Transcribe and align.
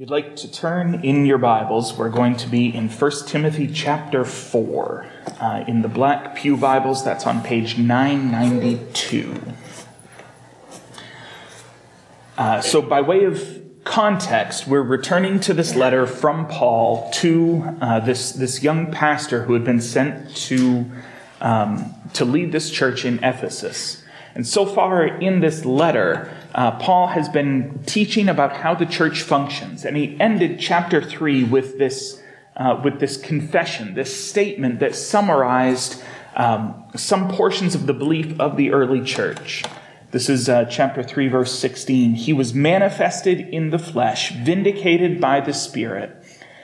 you'd 0.00 0.08
like 0.08 0.34
to 0.34 0.50
turn 0.50 0.94
in 1.04 1.26
your 1.26 1.36
Bibles, 1.36 1.92
we're 1.92 2.08
going 2.08 2.34
to 2.36 2.48
be 2.48 2.74
in 2.74 2.88
1 2.88 3.10
Timothy 3.26 3.70
chapter 3.70 4.24
4. 4.24 5.06
Uh, 5.38 5.64
in 5.68 5.82
the 5.82 5.88
Black 5.88 6.36
Pew 6.36 6.56
Bibles, 6.56 7.04
that's 7.04 7.26
on 7.26 7.42
page 7.42 7.76
992. 7.76 9.42
Uh, 12.38 12.62
so, 12.62 12.80
by 12.80 13.02
way 13.02 13.24
of 13.24 13.62
context, 13.84 14.66
we're 14.66 14.80
returning 14.80 15.38
to 15.40 15.52
this 15.52 15.74
letter 15.76 16.06
from 16.06 16.48
Paul 16.48 17.10
to 17.16 17.76
uh, 17.82 18.00
this, 18.00 18.32
this 18.32 18.62
young 18.62 18.90
pastor 18.90 19.42
who 19.42 19.52
had 19.52 19.64
been 19.64 19.82
sent 19.82 20.34
to, 20.34 20.90
um, 21.42 21.94
to 22.14 22.24
lead 22.24 22.52
this 22.52 22.70
church 22.70 23.04
in 23.04 23.22
Ephesus. 23.22 24.02
And 24.34 24.46
so 24.46 24.64
far 24.64 25.04
in 25.04 25.40
this 25.40 25.66
letter, 25.66 26.34
uh, 26.54 26.72
Paul 26.78 27.08
has 27.08 27.28
been 27.28 27.82
teaching 27.86 28.28
about 28.28 28.56
how 28.56 28.74
the 28.74 28.86
church 28.86 29.22
functions, 29.22 29.84
and 29.84 29.96
he 29.96 30.18
ended 30.20 30.58
chapter 30.58 31.02
3 31.02 31.44
with 31.44 31.78
this, 31.78 32.22
uh, 32.56 32.80
with 32.82 32.98
this 32.98 33.16
confession, 33.16 33.94
this 33.94 34.28
statement 34.28 34.80
that 34.80 34.94
summarized 34.94 36.02
um, 36.34 36.84
some 36.96 37.28
portions 37.28 37.74
of 37.74 37.86
the 37.86 37.94
belief 37.94 38.38
of 38.40 38.56
the 38.56 38.72
early 38.72 39.02
church. 39.02 39.64
This 40.10 40.28
is 40.28 40.48
uh, 40.48 40.64
chapter 40.64 41.04
3, 41.04 41.28
verse 41.28 41.56
16. 41.56 42.14
He 42.14 42.32
was 42.32 42.52
manifested 42.52 43.40
in 43.40 43.70
the 43.70 43.78
flesh, 43.78 44.32
vindicated 44.32 45.20
by 45.20 45.40
the 45.40 45.54
Spirit, 45.54 46.16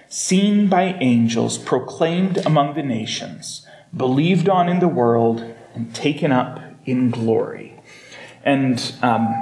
seen 0.09 0.69
by 0.69 0.97
angels, 1.01 1.59
proclaimed 1.59 2.39
among 2.45 2.75
the 2.75 2.83
nations, 2.83 3.65
believed 3.97 4.49
on 4.49 4.69
in 4.69 4.81
the 4.81 4.89
world, 4.89 5.45
and 5.75 5.95
taken 5.95 6.33
up 6.33 6.61
in 6.85 7.11
glory. 7.11 7.81
And 8.45 8.95
um, 9.03 9.33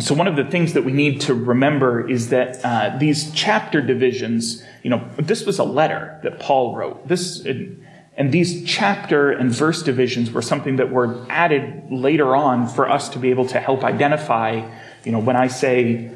so, 0.00 0.14
one 0.14 0.26
of 0.26 0.34
the 0.34 0.44
things 0.44 0.72
that 0.72 0.84
we 0.84 0.92
need 0.92 1.20
to 1.22 1.34
remember 1.34 2.08
is 2.08 2.30
that 2.30 2.64
uh, 2.64 2.98
these 2.98 3.30
chapter 3.32 3.80
divisions, 3.80 4.64
you 4.82 4.90
know, 4.90 5.08
this 5.16 5.46
was 5.46 5.60
a 5.60 5.64
letter 5.64 6.18
that 6.24 6.40
Paul 6.40 6.74
wrote. 6.74 7.06
This, 7.06 7.46
and 8.16 8.32
these 8.32 8.64
chapter 8.64 9.30
and 9.30 9.52
verse 9.52 9.84
divisions 9.84 10.32
were 10.32 10.42
something 10.42 10.76
that 10.76 10.90
were 10.90 11.24
added 11.30 11.84
later 11.92 12.34
on 12.34 12.66
for 12.66 12.90
us 12.90 13.08
to 13.10 13.20
be 13.20 13.30
able 13.30 13.46
to 13.46 13.60
help 13.60 13.84
identify, 13.84 14.68
you 15.04 15.12
know, 15.12 15.20
when 15.20 15.36
I 15.36 15.46
say 15.46 16.10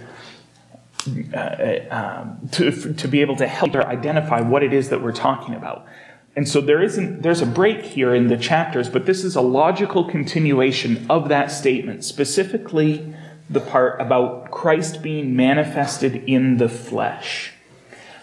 uh, 1.32 1.36
uh, 1.36 1.86
um, 1.90 2.48
to, 2.52 2.92
to 2.94 3.08
be 3.08 3.20
able 3.20 3.36
to 3.36 3.46
help 3.46 3.76
identify 3.76 4.40
what 4.40 4.64
it 4.64 4.72
is 4.72 4.88
that 4.88 5.00
we're 5.00 5.12
talking 5.12 5.54
about. 5.54 5.86
And 6.34 6.48
so 6.48 6.60
there 6.60 6.82
isn't, 6.82 7.22
there's 7.22 7.40
a 7.40 7.46
break 7.46 7.82
here 7.82 8.14
in 8.14 8.26
the 8.26 8.36
chapters, 8.36 8.88
but 8.88 9.06
this 9.06 9.22
is 9.22 9.36
a 9.36 9.40
logical 9.40 10.04
continuation 10.04 11.06
of 11.08 11.28
that 11.28 11.52
statement, 11.52 12.04
specifically 12.04 13.14
the 13.50 13.60
part 13.60 14.00
about 14.00 14.52
Christ 14.52 15.02
being 15.02 15.34
manifested 15.34 16.22
in 16.26 16.58
the 16.58 16.68
flesh. 16.68 17.52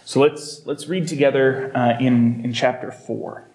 So 0.06 0.22
let's, 0.22 0.66
let's 0.66 0.88
read 0.88 1.08
together 1.09 1.70
uh, 1.75 2.00
in, 2.00 2.45
in 2.45 2.53
chapter 2.53 2.92
4. 2.92 3.45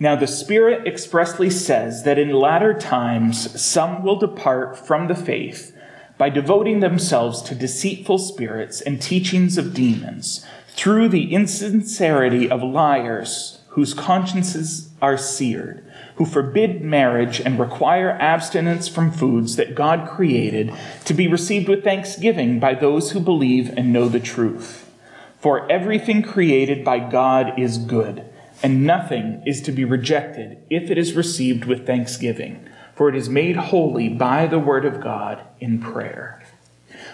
Now, 0.00 0.16
the 0.16 0.26
Spirit 0.26 0.84
expressly 0.84 1.48
says 1.48 2.02
that 2.02 2.18
in 2.18 2.32
latter 2.32 2.74
times 2.74 3.62
some 3.62 4.02
will 4.02 4.16
depart 4.16 4.76
from 4.76 5.06
the 5.06 5.14
faith 5.14 5.76
by 6.18 6.28
devoting 6.28 6.80
themselves 6.80 7.40
to 7.42 7.54
deceitful 7.54 8.18
spirits 8.18 8.80
and 8.80 9.00
teachings 9.00 9.56
of 9.56 9.74
demons, 9.74 10.44
through 10.74 11.08
the 11.08 11.32
insincerity 11.32 12.50
of 12.50 12.62
liars 12.62 13.60
whose 13.68 13.94
consciences 13.94 14.90
are 15.00 15.16
seared 15.16 15.84
who 16.16 16.26
forbid 16.26 16.82
marriage 16.82 17.40
and 17.40 17.58
require 17.58 18.10
abstinence 18.20 18.88
from 18.88 19.10
foods 19.10 19.56
that 19.56 19.74
God 19.74 20.08
created 20.08 20.72
to 21.04 21.14
be 21.14 21.28
received 21.28 21.68
with 21.68 21.84
thanksgiving 21.84 22.60
by 22.60 22.74
those 22.74 23.12
who 23.12 23.20
believe 23.20 23.70
and 23.76 23.92
know 23.92 24.08
the 24.08 24.20
truth. 24.20 24.90
For 25.40 25.70
everything 25.70 26.22
created 26.22 26.84
by 26.84 26.98
God 27.00 27.58
is 27.58 27.78
good, 27.78 28.24
and 28.62 28.86
nothing 28.86 29.42
is 29.44 29.60
to 29.62 29.72
be 29.72 29.84
rejected 29.84 30.58
if 30.70 30.90
it 30.90 30.98
is 30.98 31.14
received 31.14 31.64
with 31.64 31.86
thanksgiving, 31.86 32.68
for 32.94 33.08
it 33.08 33.16
is 33.16 33.28
made 33.28 33.56
holy 33.56 34.08
by 34.08 34.46
the 34.46 34.60
word 34.60 34.84
of 34.84 35.00
God 35.00 35.42
in 35.58 35.80
prayer. 35.80 36.42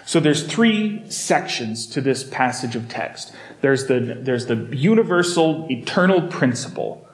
So 0.05 0.19
there's 0.19 0.45
three 0.45 1.09
sections 1.09 1.87
to 1.87 2.01
this 2.01 2.23
passage 2.23 2.75
of 2.75 2.89
text. 2.89 3.33
There's 3.61 3.87
the, 3.87 3.99
there's 3.99 4.45
the 4.45 4.67
universal 4.75 5.67
eternal 5.71 6.27
principle 6.27 7.08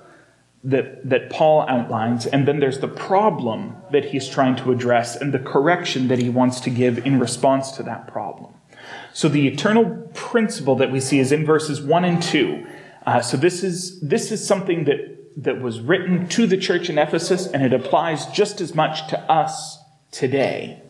that, 0.65 1.07
that 1.07 1.29
Paul 1.29 1.65
outlines, 1.69 2.25
and 2.25 2.47
then 2.47 2.59
there's 2.59 2.79
the 2.79 2.87
problem 2.87 3.77
that 3.91 4.05
he's 4.05 4.27
trying 4.27 4.55
to 4.57 4.71
address 4.71 5.15
and 5.15 5.31
the 5.31 5.39
correction 5.39 6.07
that 6.07 6.17
he 6.17 6.27
wants 6.27 6.59
to 6.61 6.71
give 6.71 7.05
in 7.05 7.19
response 7.19 7.71
to 7.73 7.83
that 7.83 8.07
problem. 8.07 8.53
So 9.13 9.29
the 9.29 9.47
eternal 9.47 10.09
principle 10.13 10.75
that 10.77 10.91
we 10.91 10.99
see 10.99 11.19
is 11.19 11.31
in 11.31 11.45
verses 11.45 11.81
1 11.81 12.03
and 12.03 12.21
2. 12.21 12.65
Uh, 13.05 13.21
so 13.21 13.37
this 13.37 13.63
is, 13.63 14.01
this 14.01 14.31
is 14.31 14.45
something 14.45 14.85
that, 14.85 15.43
that 15.43 15.61
was 15.61 15.79
written 15.79 16.27
to 16.29 16.47
the 16.47 16.57
church 16.57 16.89
in 16.89 16.97
Ephesus, 16.97 17.45
and 17.45 17.63
it 17.63 17.71
applies 17.71 18.25
just 18.27 18.59
as 18.59 18.73
much 18.73 19.07
to 19.09 19.19
us 19.31 19.77
today. 20.11 20.81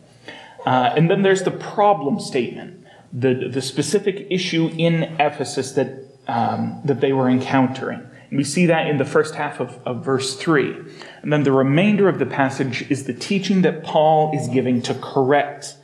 Uh, 0.64 0.94
and 0.96 1.10
then 1.10 1.20
there's 1.20 1.42
the 1.42 1.50
problem 1.50 2.18
statement, 2.18 2.86
the, 3.12 3.48
the 3.52 3.62
specific 3.62 4.26
issue 4.30 4.70
in 4.78 5.02
Ephesus 5.20 5.72
that, 5.72 6.02
um, 6.26 6.80
that 6.84 7.00
they 7.02 7.12
were 7.12 7.28
encountering. 7.28 8.05
We 8.30 8.44
see 8.44 8.66
that 8.66 8.86
in 8.86 8.98
the 8.98 9.04
first 9.04 9.34
half 9.34 9.60
of, 9.60 9.80
of 9.86 10.04
verse 10.04 10.36
3. 10.36 10.76
And 11.22 11.32
then 11.32 11.44
the 11.44 11.52
remainder 11.52 12.08
of 12.08 12.18
the 12.18 12.26
passage 12.26 12.90
is 12.90 13.04
the 13.04 13.14
teaching 13.14 13.62
that 13.62 13.84
Paul 13.84 14.36
is 14.36 14.48
giving 14.48 14.82
to 14.82 14.94
correct 14.94 15.76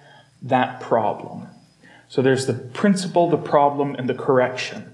that 0.43 0.81
problem. 0.81 1.49
So 2.09 2.21
there's 2.21 2.47
the 2.47 2.55
principle, 2.55 3.31
the 3.31 3.37
problem, 3.37 3.95
and 3.95 4.09
the 4.09 4.15
correction. 4.15 4.93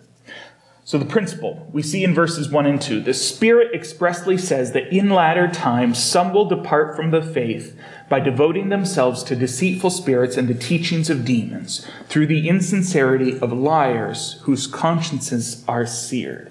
So 0.88 0.96
the 0.96 1.04
principle 1.04 1.68
we 1.70 1.82
see 1.82 2.02
in 2.02 2.14
verses 2.14 2.48
1 2.48 2.64
and 2.64 2.80
2. 2.80 3.02
The 3.02 3.12
Spirit 3.12 3.74
expressly 3.74 4.38
says 4.38 4.72
that 4.72 4.88
in 4.88 5.10
latter 5.10 5.46
times 5.46 6.02
some 6.02 6.32
will 6.32 6.46
depart 6.46 6.96
from 6.96 7.10
the 7.10 7.20
faith 7.20 7.78
by 8.08 8.20
devoting 8.20 8.70
themselves 8.70 9.22
to 9.24 9.36
deceitful 9.36 9.90
spirits 9.90 10.38
and 10.38 10.48
the 10.48 10.54
teachings 10.54 11.10
of 11.10 11.26
demons, 11.26 11.86
through 12.08 12.26
the 12.28 12.48
insincerity 12.48 13.38
of 13.38 13.52
liars 13.52 14.40
whose 14.44 14.66
consciences 14.66 15.62
are 15.68 15.84
seared. 15.84 16.50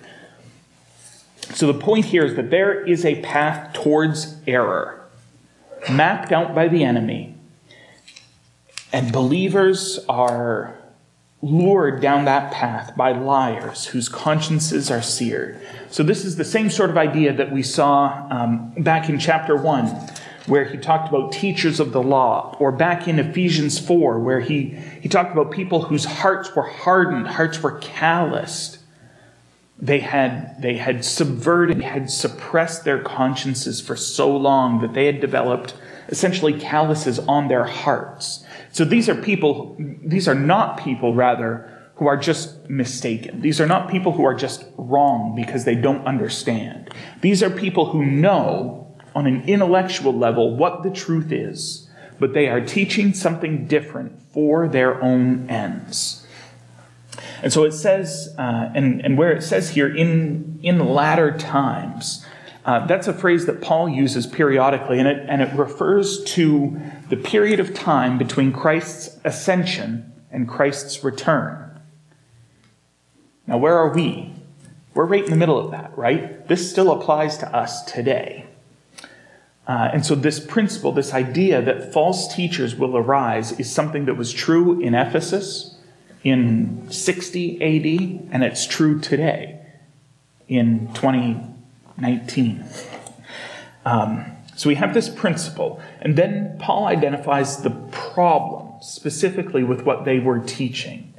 So 1.53 1.71
the 1.71 1.79
point 1.79 2.05
here 2.05 2.25
is 2.25 2.35
that 2.35 2.49
there 2.49 2.85
is 2.85 3.05
a 3.05 3.21
path 3.21 3.73
towards 3.73 4.35
error 4.45 4.97
mapped 5.89 6.31
out 6.31 6.53
by 6.53 6.67
the 6.67 6.83
enemy, 6.83 7.35
and 8.91 9.11
believers 9.11 9.99
are 10.09 10.77
lured 11.41 12.01
down 12.01 12.25
that 12.25 12.51
path 12.51 12.95
by 12.97 13.11
liars 13.11 13.85
whose 13.85 14.09
consciences 14.09 14.89
are 14.89 15.01
seared. 15.01 15.59
So, 15.89 16.03
this 16.03 16.25
is 16.25 16.35
the 16.35 16.45
same 16.45 16.69
sort 16.69 16.89
of 16.89 16.97
idea 16.97 17.33
that 17.33 17.51
we 17.51 17.63
saw 17.63 18.27
um, 18.29 18.73
back 18.77 19.09
in 19.09 19.19
chapter 19.19 19.55
1, 19.55 19.85
where 20.47 20.65
he 20.65 20.77
talked 20.77 21.09
about 21.09 21.31
teachers 21.31 21.79
of 21.79 21.91
the 21.91 22.01
law, 22.01 22.55
or 22.59 22.71
back 22.71 23.07
in 23.07 23.19
Ephesians 23.19 23.79
4, 23.79 24.19
where 24.19 24.39
he, 24.39 24.77
he 25.01 25.09
talked 25.09 25.31
about 25.31 25.51
people 25.51 25.83
whose 25.83 26.05
hearts 26.05 26.55
were 26.55 26.67
hardened, 26.67 27.27
hearts 27.27 27.61
were 27.61 27.77
calloused. 27.79 28.76
They 29.79 29.99
had, 29.99 30.61
they 30.61 30.77
had 30.77 31.05
subverted, 31.05 31.81
had 31.81 32.09
suppressed 32.09 32.83
their 32.83 33.01
consciences 33.01 33.79
for 33.79 33.95
so 33.95 34.35
long 34.35 34.81
that 34.81 34.93
they 34.93 35.05
had 35.05 35.19
developed 35.19 35.75
essentially 36.09 36.59
calluses 36.59 37.19
on 37.19 37.47
their 37.47 37.65
hearts. 37.65 38.43
So 38.71 38.85
these 38.85 39.07
are 39.07 39.15
people, 39.15 39.75
these 40.03 40.27
are 40.27 40.35
not 40.35 40.79
people, 40.79 41.13
rather, 41.13 41.71
who 41.95 42.07
are 42.07 42.17
just 42.17 42.69
mistaken. 42.69 43.41
These 43.41 43.59
are 43.59 43.65
not 43.65 43.89
people 43.89 44.11
who 44.11 44.23
are 44.23 44.35
just 44.35 44.65
wrong 44.77 45.35
because 45.35 45.65
they 45.65 45.75
don't 45.75 46.05
understand. 46.05 46.93
These 47.21 47.41
are 47.41 47.49
people 47.49 47.91
who 47.91 48.05
know 48.05 48.95
on 49.15 49.25
an 49.25 49.43
intellectual 49.47 50.13
level 50.13 50.55
what 50.55 50.83
the 50.83 50.91
truth 50.91 51.31
is, 51.31 51.89
but 52.19 52.33
they 52.33 52.47
are 52.47 52.61
teaching 52.61 53.13
something 53.13 53.65
different 53.65 54.21
for 54.31 54.67
their 54.67 55.01
own 55.03 55.49
ends. 55.49 56.26
And 57.43 57.53
so 57.53 57.63
it 57.63 57.71
says, 57.71 58.33
uh, 58.37 58.69
and, 58.73 59.03
and 59.05 59.17
where 59.17 59.31
it 59.31 59.43
says 59.43 59.71
here, 59.71 59.93
in, 59.93 60.59
in 60.63 60.79
latter 60.79 61.37
times, 61.37 62.25
uh, 62.65 62.85
that's 62.85 63.07
a 63.07 63.13
phrase 63.13 63.45
that 63.45 63.61
Paul 63.61 63.87
uses 63.87 64.27
periodically, 64.27 64.99
and 64.99 65.07
it, 65.07 65.25
and 65.29 65.41
it 65.41 65.53
refers 65.53 66.23
to 66.25 66.79
the 67.09 67.15
period 67.15 67.59
of 67.59 67.73
time 67.73 68.17
between 68.17 68.51
Christ's 68.51 69.17
ascension 69.23 70.11
and 70.31 70.47
Christ's 70.47 71.03
return. 71.03 71.79
Now, 73.45 73.57
where 73.57 73.77
are 73.77 73.93
we? 73.93 74.33
We're 74.93 75.05
right 75.05 75.23
in 75.23 75.29
the 75.29 75.37
middle 75.37 75.57
of 75.57 75.71
that, 75.71 75.97
right? 75.97 76.45
This 76.47 76.69
still 76.69 76.91
applies 76.91 77.37
to 77.37 77.55
us 77.55 77.83
today. 77.83 78.45
Uh, 79.65 79.89
and 79.93 80.05
so, 80.05 80.15
this 80.15 80.39
principle, 80.39 80.91
this 80.91 81.13
idea 81.13 81.61
that 81.61 81.93
false 81.93 82.33
teachers 82.33 82.75
will 82.75 82.97
arise, 82.97 83.57
is 83.59 83.71
something 83.71 84.05
that 84.05 84.15
was 84.15 84.33
true 84.33 84.81
in 84.81 84.95
Ephesus 84.95 85.76
in 86.23 86.89
60 86.91 87.55
AD, 87.61 88.29
and 88.33 88.43
it's 88.43 88.65
true 88.65 88.99
today 88.99 89.59
in 90.47 90.91
2019. 90.93 92.65
Um, 93.85 94.25
so 94.55 94.69
we 94.69 94.75
have 94.75 94.93
this 94.93 95.09
principle, 95.09 95.81
and 96.01 96.15
then 96.15 96.57
Paul 96.59 96.87
identifies 96.87 97.61
the 97.61 97.69
problem 97.69 98.81
specifically 98.81 99.63
with 99.63 99.83
what 99.83 100.05
they 100.05 100.19
were 100.19 100.39
teaching. 100.39 101.13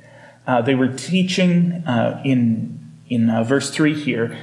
uh, 0.47 0.63
they 0.63 0.75
were 0.75 0.89
teaching 0.89 1.73
uh, 1.87 2.21
in, 2.25 2.81
in 3.09 3.29
uh, 3.31 3.45
verse 3.45 3.71
3 3.71 3.95
here, 3.95 4.37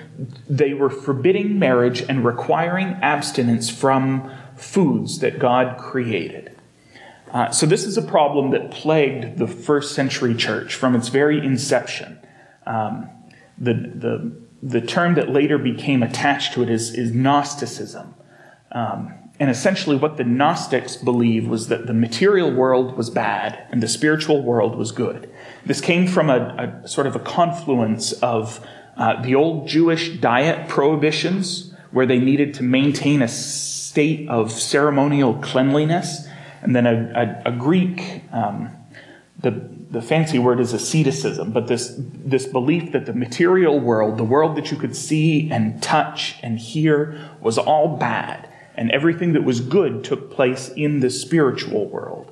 they 0.48 0.74
were 0.74 0.90
forbidding 0.90 1.58
marriage 1.58 2.02
and 2.04 2.24
requiring 2.24 2.90
abstinence 3.02 3.70
from 3.70 4.32
foods 4.56 5.20
that 5.20 5.40
God 5.40 5.78
created. 5.78 6.55
Uh, 7.36 7.52
so, 7.52 7.66
this 7.66 7.84
is 7.84 7.98
a 7.98 8.02
problem 8.02 8.52
that 8.52 8.72
plagued 8.72 9.38
the 9.38 9.46
first 9.46 9.94
century 9.94 10.34
church 10.34 10.74
from 10.74 10.96
its 10.96 11.10
very 11.10 11.46
inception. 11.46 12.18
Um, 12.66 13.10
the, 13.58 13.74
the, 13.74 14.42
the 14.64 14.80
term 14.80 15.16
that 15.16 15.30
later 15.30 15.58
became 15.58 16.02
attached 16.02 16.54
to 16.54 16.64
it 16.64 16.70
is, 16.70 16.94
is 16.94 17.12
Gnosticism. 17.12 18.16
Um, 18.72 19.14
and 19.38 19.50
essentially, 19.50 19.98
what 19.98 20.16
the 20.16 20.24
Gnostics 20.24 20.96
believed 20.96 21.50
was 21.50 21.68
that 21.68 21.88
the 21.88 21.94
material 21.94 22.54
world 22.54 22.96
was 22.96 23.10
bad 23.10 23.68
and 23.70 23.84
the 23.84 23.90
spiritual 23.90 24.42
world 24.42 24.78
was 24.78 24.94
good. 24.94 25.30
This 25.66 25.82
came 25.82 26.08
from 26.08 26.30
a, 26.30 26.82
a 26.84 26.88
sort 26.88 27.06
of 27.06 27.18
a 27.18 27.20
confluence 27.20 28.14
of 28.14 28.66
uh, 28.96 29.22
the 29.22 29.36
old 29.36 29.68
Jewish 29.68 30.22
diet 30.22 30.70
prohibitions, 30.70 31.74
where 31.92 32.06
they 32.06 32.18
needed 32.18 32.54
to 32.54 32.64
maintain 32.64 33.22
a 33.22 33.28
state 33.28 34.30
of 34.30 34.54
ceremonial 34.54 35.34
cleanliness, 35.34 36.30
and 36.66 36.76
then 36.76 36.88
a, 36.88 37.44
a, 37.46 37.52
a 37.52 37.56
Greek, 37.56 38.24
um, 38.34 38.72
the, 39.40 39.52
the 39.92 40.02
fancy 40.02 40.40
word 40.40 40.60
is 40.60 40.74
asceticism, 40.74 41.52
but 41.52 41.68
this, 41.68 41.94
this 41.96 42.48
belief 42.48 42.92
that 42.92 43.06
the 43.06 43.14
material 43.14 43.80
world, 43.80 44.18
the 44.18 44.24
world 44.24 44.58
that 44.58 44.72
you 44.72 44.78
could 44.78 44.96
see 44.96 45.52
and 45.52 45.82
touch 45.84 46.38
and 46.42 46.58
hear, 46.58 47.30
was 47.40 47.60
all 47.60 47.98
bad, 47.98 48.50
and 48.74 48.90
everything 48.90 49.34
that 49.34 49.44
was 49.44 49.60
good 49.60 50.04
took 50.04 50.32
place 50.32 50.70
in 50.70 51.02
the 51.02 51.12
spiritual 51.12 51.88
world. 51.88 52.32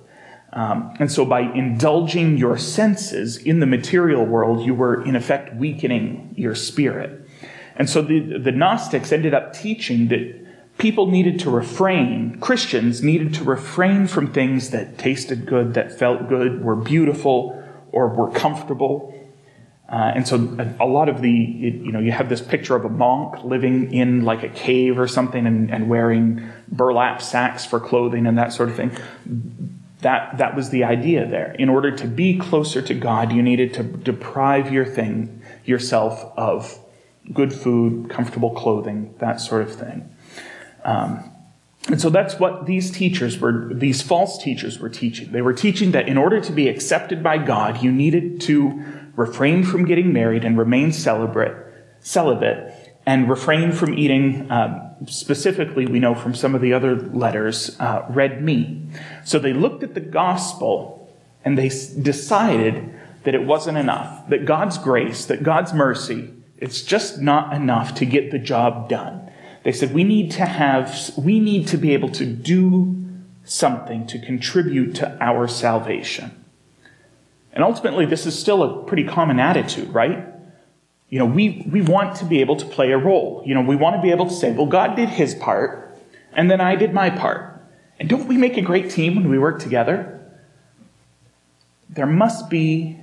Um, 0.51 0.95
and 1.00 1.12
so, 1.12 1.25
by 1.25 1.41
indulging 1.41 2.38
your 2.38 2.57
senses 2.57 3.38
in 3.38 3.59
the 3.59 3.68
material 3.68 4.25
world, 4.25 4.65
you 4.65 4.74
were 4.74 5.03
in 5.03 5.15
effect 5.15 5.56
weakening 5.56 6.33
your 6.35 6.56
spirit. 6.56 7.27
And 7.75 7.88
so, 7.88 8.01
the, 8.01 8.39
the 8.39 8.51
Gnostics 8.51 9.12
ended 9.12 9.35
up 9.35 9.53
teaching 9.53 10.07
that 10.07 10.43
people 10.78 11.08
needed 11.08 11.40
to 11.40 11.50
refrain, 11.50 12.40
Christians 12.40 13.04
needed 13.04 13.34
to 13.36 13.44
refrain 13.44 14.08
from 14.08 14.31
things 14.34 14.72
that 14.72 14.98
tasted 14.98 15.46
good, 15.46 15.74
that 15.75 15.98
felt 15.98 16.28
good, 16.28 16.64
were 16.64 16.75
beautiful, 16.75 17.64
or 17.92 18.08
were 18.08 18.31
comfortable. 18.31 19.10
Uh, 19.88 20.12
and 20.16 20.28
so 20.28 20.38
a, 20.58 20.86
a, 20.86 20.88
lot 20.88 21.08
of 21.08 21.22
the, 21.22 21.30
you 21.30 21.92
know, 21.92 22.00
you 22.00 22.12
have 22.12 22.28
this 22.28 22.42
picture 22.42 22.75
of 22.75 22.84
a 22.84 22.90
monk 22.90 23.44
living 23.44 23.94
in 23.94 24.24
like 24.24 24.42
a 24.42 24.50
cave 24.50 24.98
or 24.98 25.08
something 25.08 25.46
and, 25.46 25.70
and 25.72 25.88
wearing 25.88 26.50
burlap 26.68 27.22
sacks 27.22 27.66
for 27.66 27.80
clothing 27.80 28.26
and 28.26 28.38
that 28.38 28.52
sort 28.52 28.69
of 28.69 28.76
thing. 28.76 28.92
That, 30.00 30.38
that 30.40 30.56
was 30.56 30.72
the 30.72 30.84
idea 30.84 31.28
there. 31.28 31.56
In 31.60 31.69
order 31.69 31.92
to 31.92 32.08
be 32.08 32.38
closer 32.38 32.81
to 32.81 32.94
God, 32.94 33.31
you 33.31 33.44
needed 33.44 33.74
to 33.76 33.84
deprive 33.84 34.72
your 34.72 34.86
thing, 34.86 35.42
yourself 35.64 36.34
of 36.38 36.80
good 37.31 37.54
food, 37.54 38.10
comfortable 38.10 38.52
clothing, 38.52 39.14
that 39.19 39.40
sort 39.40 39.62
of 39.62 39.76
thing. 39.76 40.12
Um, 40.83 41.30
and 41.88 42.00
so 42.00 42.09
that's 42.09 42.39
what 42.39 42.65
these 42.65 42.91
teachers 42.91 43.39
were, 43.39 43.74
these 43.74 44.01
false 44.01 44.41
teachers 44.41 44.80
were 44.80 44.89
teaching. 44.89 45.31
They 45.31 45.41
were 45.41 45.53
teaching 45.53 45.91
that 45.91 46.07
in 46.07 46.18
order 46.18 46.39
to 46.39 46.51
be 46.51 46.69
accepted 46.69 47.21
by 47.21 47.38
God, 47.39 47.83
you 47.83 47.91
needed 47.91 48.39
to 48.41 48.83
refrain 49.15 49.63
from 49.63 49.85
getting 49.85 50.13
married 50.13 50.45
and 50.45 50.57
remain 50.57 50.91
celibate, 50.94 51.56
celibate 52.00 52.94
and 53.06 53.30
refrain 53.30 53.71
from 53.71 53.94
eating, 53.94 54.50
um, 54.50 54.95
specifically, 55.07 55.85
we 55.85 56.00
know 56.00 56.15
from 56.15 56.33
some 56.33 56.56
of 56.56 56.62
the 56.62 56.71
other 56.71 56.95
letters, 56.95 57.77
uh, 57.80 58.06
red 58.09 58.41
meat. 58.41 58.77
So 59.25 59.39
they 59.39 59.51
looked 59.51 59.83
at 59.83 59.94
the 59.94 60.00
gospel 60.00 61.13
and 61.44 61.57
they 61.57 61.68
decided 61.68 62.94
that 63.24 63.35
it 63.35 63.44
wasn't 63.44 63.77
enough, 63.77 64.30
that 64.30 64.45
God's 64.45 64.77
grace, 64.77 65.25
that 65.25 65.44
God's 65.44 65.74
mercy, 65.74 66.30
it's 66.57 66.81
just 66.81 67.19
not 67.19 67.53
enough 67.53 67.95
to 67.95 68.06
get 68.06 68.31
the 68.31 68.39
job 68.39 68.88
done. 68.88 69.30
They 69.63 69.71
said, 69.71 69.94
we 69.94 70.04
need 70.04 70.31
to 70.31 70.45
have, 70.45 71.12
we 71.18 71.39
need 71.39 71.68
to 71.69 71.77
be 71.77 71.94
able 71.94 72.10
to 72.10 72.25
do 72.25 73.00
something 73.45 74.06
to 74.07 74.19
contribute 74.19 74.95
to 74.95 75.18
our 75.21 75.48
salvation. 75.48 76.44
And 77.54 77.63
ultimately, 77.63 78.06
this 78.06 78.25
is 78.25 78.38
still 78.38 78.63
a 78.63 78.83
pretty 78.83 79.04
common 79.06 79.39
attitude, 79.39 79.89
right? 79.89 80.25
You 81.10 81.19
know, 81.19 81.25
we, 81.25 81.65
we 81.71 81.81
want 81.81 82.15
to 82.18 82.25
be 82.25 82.42
able 82.42 82.56
to 82.57 82.65
play 82.65 82.92
a 82.92 82.98
role. 82.98 83.44
You 83.45 83.54
know, 83.54 83.62
we 83.62 83.75
want 83.75 83.95
to 83.95 84.01
be 84.01 84.12
able 84.12 84.27
to 84.27 84.33
say, 84.33 84.51
well, 84.51 84.65
God 84.65 84.95
did 84.95 85.10
his 85.10 85.36
part, 85.36 85.98
and 86.33 86.50
then 86.50 86.59
I 86.59 86.75
did 86.75 86.94
my 86.94 87.09
part. 87.09 87.62
And 88.00 88.09
don't 88.09 88.27
we 88.27 88.38
make 88.38 88.57
a 88.57 88.62
great 88.62 88.89
team 88.89 89.16
when 89.16 89.30
we 89.30 89.38
work 89.38 89.59
together? 89.59 90.19
There 91.89 92.07
must 92.07 92.50
be 92.50 93.00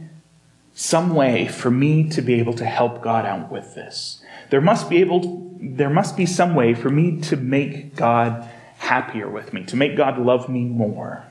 some 0.74 1.14
way 1.14 1.46
for 1.46 1.70
me 1.70 2.08
to 2.10 2.22
be 2.22 2.34
able 2.34 2.54
to 2.54 2.64
help 2.64 3.02
God 3.02 3.24
out 3.24 3.52
with 3.52 3.74
this. 3.74 4.22
There 4.50 4.60
must 4.60 4.90
be 4.90 4.98
able 4.98 5.49
there 5.60 5.90
must 5.90 6.16
be 6.16 6.26
some 6.26 6.54
way 6.54 6.74
for 6.74 6.88
me 6.88 7.20
to 7.22 7.36
make 7.36 7.94
God 7.94 8.48
happier 8.78 9.28
with 9.28 9.52
me, 9.52 9.64
to 9.64 9.76
make 9.76 9.96
God 9.96 10.18
love 10.18 10.48
me 10.48 10.64
more. 10.64 11.24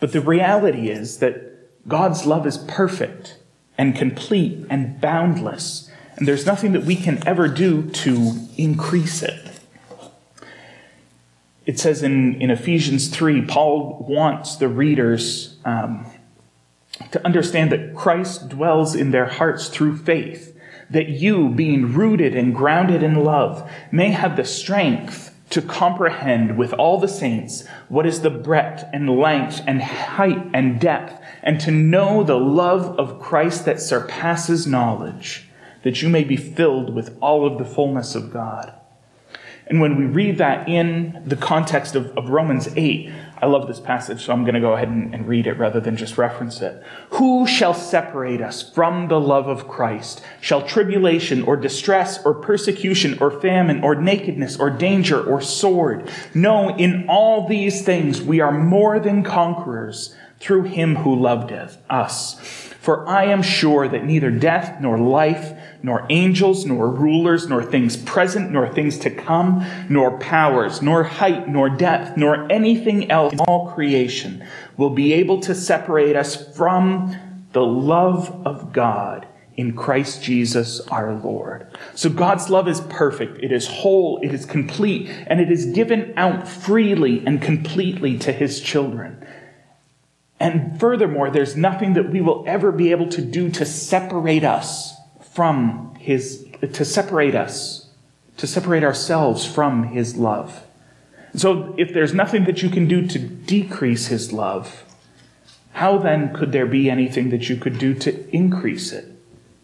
But 0.00 0.12
the 0.12 0.20
reality 0.20 0.90
is 0.90 1.18
that 1.18 1.88
God's 1.88 2.26
love 2.26 2.46
is 2.46 2.58
perfect 2.58 3.38
and 3.78 3.96
complete 3.96 4.66
and 4.68 5.00
boundless, 5.00 5.90
and 6.16 6.28
there's 6.28 6.44
nothing 6.44 6.72
that 6.72 6.84
we 6.84 6.96
can 6.96 7.26
ever 7.26 7.48
do 7.48 7.88
to 7.90 8.34
increase 8.58 9.22
it. 9.22 9.46
It 11.64 11.78
says 11.78 12.02
in, 12.02 12.40
in 12.42 12.50
Ephesians 12.50 13.08
3, 13.08 13.42
Paul 13.46 14.04
wants 14.08 14.56
the 14.56 14.68
readers 14.68 15.56
um, 15.64 16.04
to 17.12 17.24
understand 17.24 17.72
that 17.72 17.94
Christ 17.94 18.48
dwells 18.50 18.94
in 18.94 19.12
their 19.12 19.26
hearts 19.26 19.68
through 19.68 19.98
faith 19.98 20.59
that 20.90 21.08
you, 21.08 21.48
being 21.48 21.92
rooted 21.92 22.34
and 22.34 22.54
grounded 22.54 23.02
in 23.02 23.24
love, 23.24 23.70
may 23.92 24.10
have 24.10 24.36
the 24.36 24.44
strength 24.44 25.34
to 25.50 25.60
comprehend 25.60 26.56
with 26.56 26.72
all 26.74 26.98
the 26.98 27.08
saints 27.08 27.66
what 27.88 28.06
is 28.06 28.20
the 28.20 28.30
breadth 28.30 28.84
and 28.92 29.18
length 29.18 29.60
and 29.66 29.82
height 29.82 30.48
and 30.54 30.80
depth, 30.80 31.20
and 31.42 31.60
to 31.60 31.70
know 31.70 32.22
the 32.22 32.38
love 32.38 32.98
of 32.98 33.20
Christ 33.20 33.64
that 33.64 33.80
surpasses 33.80 34.66
knowledge, 34.66 35.48
that 35.82 36.02
you 36.02 36.08
may 36.08 36.24
be 36.24 36.36
filled 36.36 36.94
with 36.94 37.16
all 37.20 37.46
of 37.46 37.58
the 37.58 37.64
fullness 37.64 38.14
of 38.14 38.32
God. 38.32 38.72
And 39.66 39.80
when 39.80 39.96
we 39.96 40.04
read 40.04 40.38
that 40.38 40.68
in 40.68 41.22
the 41.24 41.36
context 41.36 41.94
of, 41.94 42.16
of 42.18 42.28
Romans 42.28 42.68
8, 42.76 43.10
I 43.42 43.46
love 43.46 43.66
this 43.66 43.80
passage, 43.80 44.24
so 44.24 44.32
I'm 44.32 44.42
going 44.42 44.54
to 44.54 44.60
go 44.60 44.74
ahead 44.74 44.88
and, 44.88 45.14
and, 45.14 45.26
read 45.26 45.46
it 45.46 45.54
rather 45.54 45.80
than 45.80 45.96
just 45.96 46.18
reference 46.18 46.60
it. 46.60 46.82
Who 47.10 47.46
shall 47.46 47.72
separate 47.72 48.42
us 48.42 48.62
from 48.62 49.08
the 49.08 49.18
love 49.18 49.48
of 49.48 49.66
Christ? 49.66 50.22
Shall 50.42 50.60
tribulation 50.60 51.42
or 51.44 51.56
distress 51.56 52.22
or 52.24 52.34
persecution 52.34 53.16
or 53.18 53.30
famine 53.30 53.82
or 53.82 53.94
nakedness 53.94 54.58
or 54.58 54.68
danger 54.68 55.22
or 55.22 55.40
sword? 55.40 56.10
No, 56.34 56.76
in 56.76 57.06
all 57.08 57.48
these 57.48 57.82
things 57.82 58.20
we 58.20 58.40
are 58.40 58.52
more 58.52 59.00
than 59.00 59.22
conquerors 59.22 60.14
through 60.38 60.64
him 60.64 60.96
who 60.96 61.14
loved 61.14 61.52
us. 61.88 62.34
For 62.80 63.06
I 63.08 63.24
am 63.24 63.42
sure 63.42 63.88
that 63.88 64.04
neither 64.04 64.30
death 64.30 64.80
nor 64.80 64.98
life, 64.98 65.52
nor 65.82 66.06
angels, 66.10 66.66
nor 66.66 66.88
rulers, 66.90 67.48
nor 67.48 67.62
things 67.62 67.96
present, 67.96 68.50
nor 68.50 68.68
things 68.68 68.98
to 68.98 69.10
come, 69.10 69.64
nor 69.88 70.18
powers, 70.18 70.82
nor 70.82 71.04
height, 71.04 71.48
nor 71.48 71.70
depth, 71.70 72.16
nor 72.16 72.50
anything 72.50 73.10
else 73.10 73.32
in 73.32 73.40
all 73.40 73.72
creation 73.72 74.44
will 74.76 74.90
be 74.90 75.12
able 75.12 75.40
to 75.40 75.54
separate 75.54 76.16
us 76.16 76.56
from 76.56 77.16
the 77.52 77.64
love 77.64 78.46
of 78.46 78.72
God 78.72 79.26
in 79.56 79.74
Christ 79.74 80.22
Jesus 80.22 80.80
our 80.88 81.14
Lord. 81.14 81.66
So 81.94 82.08
God's 82.08 82.48
love 82.48 82.68
is 82.68 82.80
perfect, 82.82 83.42
it 83.42 83.52
is 83.52 83.66
whole, 83.66 84.18
it 84.22 84.32
is 84.32 84.46
complete, 84.46 85.08
and 85.26 85.40
it 85.40 85.50
is 85.50 85.66
given 85.66 86.14
out 86.16 86.48
freely 86.48 87.22
and 87.26 87.42
completely 87.42 88.16
to 88.18 88.32
his 88.32 88.60
children. 88.60 89.26
And 90.38 90.80
furthermore, 90.80 91.30
there's 91.30 91.56
nothing 91.56 91.92
that 91.94 92.10
we 92.10 92.22
will 92.22 92.44
ever 92.46 92.72
be 92.72 92.90
able 92.92 93.08
to 93.10 93.20
do 93.20 93.50
to 93.50 93.66
separate 93.66 94.44
us 94.44 94.96
from 95.32 95.94
his, 95.98 96.46
to 96.72 96.84
separate 96.84 97.34
us, 97.34 97.88
to 98.36 98.46
separate 98.46 98.84
ourselves 98.84 99.46
from 99.46 99.84
his 99.84 100.16
love. 100.16 100.64
So 101.34 101.74
if 101.78 101.92
there's 101.94 102.12
nothing 102.12 102.44
that 102.44 102.62
you 102.62 102.70
can 102.70 102.88
do 102.88 103.06
to 103.06 103.18
decrease 103.18 104.08
his 104.08 104.32
love, 104.32 104.84
how 105.72 105.98
then 105.98 106.34
could 106.34 106.52
there 106.52 106.66
be 106.66 106.90
anything 106.90 107.30
that 107.30 107.48
you 107.48 107.56
could 107.56 107.78
do 107.78 107.94
to 107.94 108.28
increase 108.34 108.92
it 108.92 109.06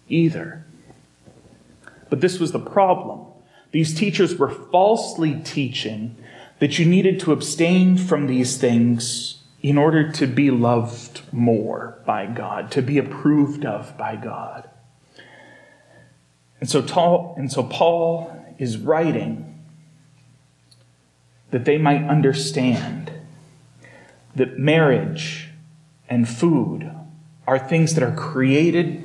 either? 0.09 0.65
But 2.09 2.21
this 2.21 2.39
was 2.39 2.53
the 2.53 2.61
problem. 2.61 3.27
These 3.73 3.95
teachers 3.95 4.37
were 4.37 4.51
falsely 4.51 5.41
teaching 5.45 6.17
that 6.61 6.79
you 6.79 6.87
needed 6.87 7.19
to 7.21 7.33
abstain 7.33 7.99
from 7.99 8.27
these 8.27 8.57
things 8.57 9.43
in 9.61 9.77
order 9.77 10.11
to 10.13 10.27
be 10.27 10.51
loved 10.51 11.23
more 11.33 11.99
by 12.07 12.27
God, 12.27 12.71
to 12.71 12.83
be 12.83 12.99
approved 12.99 13.67
of 13.67 13.99
by 13.99 14.15
God. 14.15 14.71
And 16.61 16.71
so, 16.71 17.35
and 17.37 17.53
so 17.53 17.63
Paul 17.63 18.33
is 18.59 18.79
writing 18.79 19.63
that 21.51 21.65
they 21.65 21.79
might 21.79 22.05
understand 22.05 23.13
that 24.35 24.59
marriage 24.59 25.51
and 26.09 26.29
food 26.29 26.91
are 27.47 27.59
things 27.59 27.95
that 27.95 28.03
are 28.03 28.15
created 28.15 29.03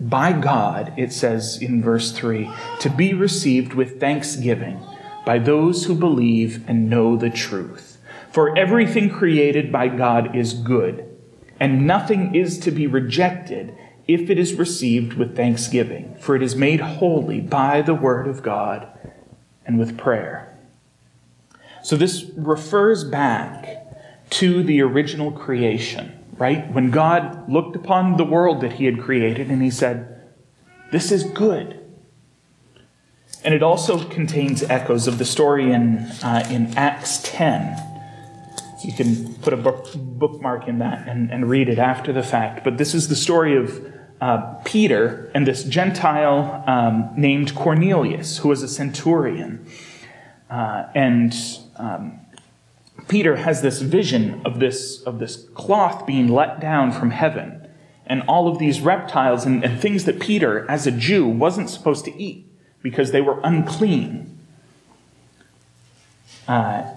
by 0.00 0.32
God, 0.32 0.92
it 0.96 1.12
says 1.12 1.60
in 1.60 1.82
verse 1.82 2.12
3, 2.12 2.50
to 2.80 2.90
be 2.90 3.14
received 3.14 3.74
with 3.74 3.98
thanksgiving 3.98 4.80
by 5.24 5.38
those 5.38 5.84
who 5.84 5.94
believe 5.94 6.64
and 6.68 6.88
know 6.88 7.16
the 7.16 7.30
truth. 7.30 7.98
For 8.30 8.56
everything 8.56 9.10
created 9.10 9.72
by 9.72 9.88
God 9.88 10.36
is 10.36 10.52
good, 10.54 11.04
and 11.58 11.86
nothing 11.86 12.34
is 12.34 12.58
to 12.60 12.70
be 12.70 12.86
rejected 12.86 13.74
if 14.08 14.30
it 14.30 14.38
is 14.38 14.54
received 14.54 15.12
with 15.12 15.36
thanksgiving, 15.36 16.16
for 16.18 16.34
it 16.34 16.42
is 16.42 16.56
made 16.56 16.80
holy 16.80 17.40
by 17.40 17.82
the 17.82 17.94
word 17.94 18.26
of 18.26 18.42
God 18.42 18.88
and 19.66 19.78
with 19.78 19.98
prayer. 19.98 20.58
So 21.82 21.94
this 21.94 22.24
refers 22.34 23.04
back 23.04 23.68
to 24.30 24.62
the 24.62 24.80
original 24.80 25.30
creation, 25.30 26.24
right? 26.38 26.72
When 26.72 26.90
God 26.90 27.50
looked 27.50 27.76
upon 27.76 28.16
the 28.16 28.24
world 28.24 28.62
that 28.62 28.74
he 28.74 28.86
had 28.86 29.00
created 29.00 29.50
and 29.50 29.62
he 29.62 29.70
said, 29.70 30.22
This 30.90 31.12
is 31.12 31.24
good. 31.24 31.74
And 33.44 33.54
it 33.54 33.62
also 33.62 34.02
contains 34.08 34.62
echoes 34.64 35.06
of 35.06 35.18
the 35.18 35.24
story 35.24 35.70
in, 35.70 35.98
uh, 36.22 36.46
in 36.50 36.76
Acts 36.76 37.20
10. 37.22 37.84
You 38.82 38.92
can 38.92 39.34
put 39.34 39.52
a 39.52 39.56
book, 39.56 39.86
bookmark 39.94 40.66
in 40.66 40.78
that 40.78 41.06
and, 41.06 41.30
and 41.30 41.48
read 41.48 41.68
it 41.68 41.78
after 41.78 42.12
the 42.12 42.22
fact. 42.22 42.64
But 42.64 42.78
this 42.78 42.94
is 42.94 43.08
the 43.08 43.16
story 43.16 43.56
of 43.56 43.97
uh, 44.20 44.54
Peter 44.64 45.30
and 45.34 45.46
this 45.46 45.64
Gentile 45.64 46.64
um, 46.66 47.10
named 47.16 47.54
Cornelius, 47.54 48.38
who 48.38 48.48
was 48.48 48.62
a 48.62 48.68
centurion. 48.68 49.66
Uh, 50.50 50.86
and 50.94 51.34
um, 51.76 52.20
Peter 53.06 53.36
has 53.36 53.62
this 53.62 53.80
vision 53.80 54.42
of 54.44 54.58
this, 54.60 55.02
of 55.02 55.18
this 55.18 55.46
cloth 55.54 56.06
being 56.06 56.28
let 56.28 56.60
down 56.60 56.90
from 56.92 57.10
heaven 57.10 57.68
and 58.06 58.22
all 58.22 58.48
of 58.48 58.58
these 58.58 58.80
reptiles 58.80 59.44
and, 59.44 59.62
and 59.62 59.80
things 59.80 60.04
that 60.04 60.18
Peter, 60.18 60.68
as 60.68 60.86
a 60.86 60.90
Jew, 60.90 61.26
wasn't 61.26 61.70
supposed 61.70 62.04
to 62.06 62.20
eat 62.20 62.46
because 62.82 63.12
they 63.12 63.20
were 63.20 63.38
unclean. 63.44 64.38
Uh, 66.48 66.90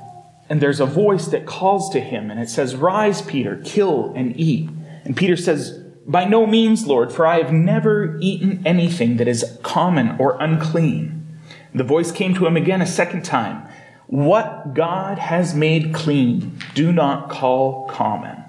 and 0.49 0.61
there's 0.61 0.79
a 0.79 0.85
voice 0.85 1.27
that 1.27 1.45
calls 1.45 1.89
to 1.91 1.99
him, 1.99 2.31
and 2.31 2.39
it 2.39 2.49
says, 2.49 2.75
Rise, 2.75 3.21
Peter, 3.21 3.61
kill 3.63 4.13
and 4.15 4.37
eat. 4.39 4.69
And 5.03 5.15
Peter 5.15 5.35
says, 5.35 5.80
By 6.05 6.25
no 6.25 6.45
means, 6.45 6.87
Lord, 6.87 7.11
for 7.11 7.25
I 7.25 7.37
have 7.37 7.53
never 7.53 8.17
eaten 8.19 8.61
anything 8.65 9.17
that 9.17 9.27
is 9.27 9.59
common 9.61 10.15
or 10.19 10.37
unclean. 10.41 11.39
The 11.73 11.83
voice 11.83 12.11
came 12.11 12.33
to 12.35 12.45
him 12.45 12.57
again 12.57 12.81
a 12.81 12.87
second 12.87 13.23
time. 13.23 13.67
What 14.07 14.73
God 14.73 15.19
has 15.19 15.55
made 15.55 15.93
clean, 15.93 16.59
do 16.73 16.91
not 16.91 17.29
call 17.29 17.87
common. 17.87 18.43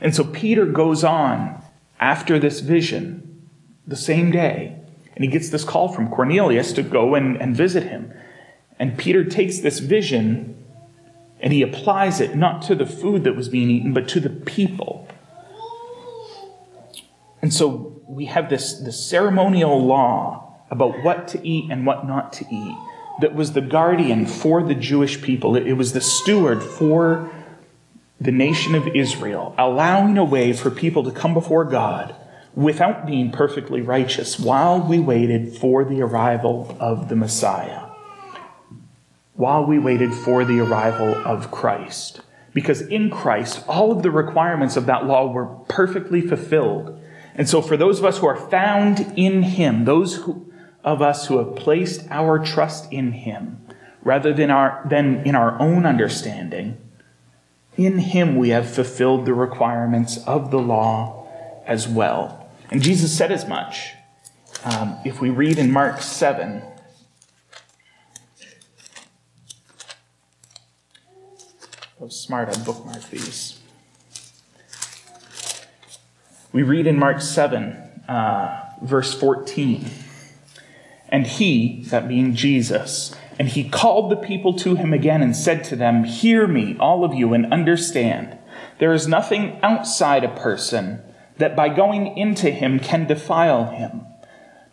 And 0.00 0.14
so 0.14 0.24
Peter 0.24 0.66
goes 0.66 1.04
on 1.04 1.62
after 1.98 2.38
this 2.38 2.60
vision 2.60 3.48
the 3.86 3.96
same 3.96 4.30
day, 4.30 4.76
and 5.14 5.24
he 5.24 5.30
gets 5.30 5.50
this 5.50 5.64
call 5.64 5.88
from 5.88 6.10
Cornelius 6.10 6.72
to 6.74 6.82
go 6.82 7.14
and, 7.14 7.36
and 7.40 7.56
visit 7.56 7.84
him. 7.84 8.12
And 8.78 8.98
Peter 8.98 9.24
takes 9.24 9.58
this 9.60 9.78
vision 9.78 10.56
and 11.40 11.52
he 11.52 11.62
applies 11.62 12.20
it 12.20 12.36
not 12.36 12.62
to 12.62 12.74
the 12.74 12.86
food 12.86 13.24
that 13.24 13.34
was 13.34 13.48
being 13.48 13.70
eaten, 13.70 13.94
but 13.94 14.08
to 14.08 14.20
the 14.20 14.28
people. 14.28 15.08
And 17.42 17.52
so 17.52 18.02
we 18.06 18.26
have 18.26 18.50
this, 18.50 18.74
this 18.74 19.04
ceremonial 19.04 19.84
law 19.84 20.60
about 20.70 21.02
what 21.02 21.28
to 21.28 21.46
eat 21.46 21.70
and 21.70 21.86
what 21.86 22.06
not 22.06 22.32
to 22.34 22.44
eat 22.50 22.76
that 23.20 23.34
was 23.34 23.52
the 23.52 23.60
guardian 23.60 24.26
for 24.26 24.62
the 24.62 24.74
Jewish 24.74 25.20
people. 25.20 25.56
It 25.56 25.72
was 25.74 25.92
the 25.92 26.00
steward 26.00 26.62
for 26.62 27.30
the 28.20 28.32
nation 28.32 28.74
of 28.74 28.88
Israel, 28.88 29.54
allowing 29.56 30.18
a 30.18 30.24
way 30.24 30.52
for 30.52 30.70
people 30.70 31.04
to 31.04 31.10
come 31.10 31.34
before 31.34 31.64
God 31.64 32.14
without 32.54 33.06
being 33.06 33.30
perfectly 33.30 33.80
righteous 33.80 34.38
while 34.38 34.80
we 34.80 34.98
waited 34.98 35.56
for 35.56 35.84
the 35.84 36.02
arrival 36.02 36.76
of 36.80 37.08
the 37.08 37.16
Messiah. 37.16 37.88
While 39.34 39.64
we 39.64 39.78
waited 39.78 40.12
for 40.12 40.44
the 40.44 40.60
arrival 40.60 41.14
of 41.14 41.50
Christ. 41.50 42.20
Because 42.52 42.82
in 42.82 43.10
Christ, 43.10 43.64
all 43.68 43.92
of 43.92 44.02
the 44.02 44.10
requirements 44.10 44.76
of 44.76 44.86
that 44.86 45.06
law 45.06 45.30
were 45.30 45.46
perfectly 45.68 46.20
fulfilled. 46.20 46.99
And 47.40 47.48
so, 47.48 47.62
for 47.62 47.78
those 47.78 47.98
of 47.98 48.04
us 48.04 48.18
who 48.18 48.26
are 48.26 48.36
found 48.36 49.14
in 49.16 49.42
Him, 49.42 49.86
those 49.86 50.16
who, 50.16 50.52
of 50.84 51.00
us 51.00 51.26
who 51.26 51.38
have 51.38 51.56
placed 51.56 52.06
our 52.10 52.38
trust 52.38 52.92
in 52.92 53.12
Him 53.12 53.66
rather 54.02 54.34
than, 54.34 54.50
our, 54.50 54.86
than 54.90 55.26
in 55.26 55.34
our 55.34 55.58
own 55.58 55.86
understanding, 55.86 56.76
in 57.78 57.96
Him 57.96 58.36
we 58.36 58.50
have 58.50 58.68
fulfilled 58.68 59.24
the 59.24 59.32
requirements 59.32 60.22
of 60.26 60.50
the 60.50 60.58
law 60.58 61.26
as 61.64 61.88
well. 61.88 62.50
And 62.70 62.82
Jesus 62.82 63.16
said 63.16 63.32
as 63.32 63.48
much. 63.48 63.94
Um, 64.62 64.98
if 65.06 65.22
we 65.22 65.30
read 65.30 65.56
in 65.56 65.72
Mark 65.72 66.02
7, 66.02 66.62
I 71.98 72.04
was 72.04 72.20
smart, 72.20 72.50
I 72.50 72.52
bookmarked 72.52 73.08
these. 73.08 73.59
We 76.52 76.64
read 76.64 76.88
in 76.88 76.98
Mark 76.98 77.20
7, 77.20 77.76
uh, 78.08 78.60
verse 78.82 79.14
14. 79.14 79.88
And 81.08 81.24
he, 81.24 81.84
that 81.90 82.08
being 82.08 82.34
Jesus, 82.34 83.14
and 83.38 83.48
he 83.48 83.68
called 83.68 84.10
the 84.10 84.16
people 84.16 84.54
to 84.54 84.74
him 84.74 84.92
again 84.92 85.22
and 85.22 85.36
said 85.36 85.62
to 85.64 85.76
them, 85.76 86.02
Hear 86.02 86.48
me, 86.48 86.76
all 86.80 87.04
of 87.04 87.14
you, 87.14 87.34
and 87.34 87.52
understand. 87.52 88.36
There 88.80 88.92
is 88.92 89.06
nothing 89.06 89.60
outside 89.62 90.24
a 90.24 90.34
person 90.34 91.02
that 91.38 91.54
by 91.54 91.68
going 91.68 92.18
into 92.18 92.50
him 92.50 92.80
can 92.80 93.06
defile 93.06 93.66
him, 93.66 94.06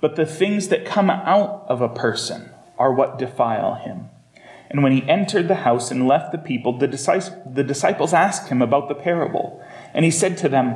but 0.02 0.16
the 0.16 0.26
things 0.26 0.70
that 0.70 0.84
come 0.84 1.12
out 1.12 1.64
of 1.70 1.82
a 1.82 1.90
person 1.90 2.50
are 2.80 2.92
what 2.92 3.20
defile 3.20 3.76
him. 3.76 4.10
And 4.72 4.82
when 4.82 4.94
he 4.94 5.08
entered 5.08 5.48
the 5.48 5.56
house 5.56 5.92
and 5.92 6.08
left 6.08 6.32
the 6.32 6.40
people, 6.40 6.78
the 6.78 6.88
disciples 6.88 8.14
asked 8.14 8.50
him 8.50 8.64
about 8.64 8.90
the 8.90 8.96
parable. 8.96 9.64
And 9.94 10.04
he 10.04 10.12
said 10.12 10.38
to 10.40 10.50
them, 10.50 10.76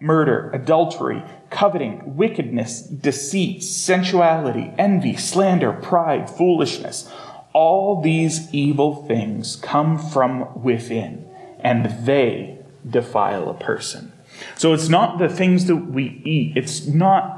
murder, 0.00 0.50
adultery, 0.52 1.22
coveting, 1.50 2.16
wickedness, 2.16 2.82
deceit, 2.82 3.62
sensuality, 3.62 4.72
envy, 4.78 5.16
slander, 5.16 5.72
pride, 5.72 6.28
foolishness. 6.28 7.10
All 7.52 8.02
these 8.02 8.52
evil 8.52 9.06
things 9.06 9.56
come 9.56 9.98
from 9.98 10.62
within, 10.62 11.26
and 11.60 12.06
they 12.06 12.58
defile 12.88 13.48
a 13.48 13.54
person. 13.54 14.12
So 14.56 14.74
it's 14.74 14.88
not 14.88 15.18
the 15.18 15.28
things 15.28 15.66
that 15.66 15.76
we 15.76 16.20
eat, 16.24 16.56
it's 16.56 16.86
not 16.86 17.32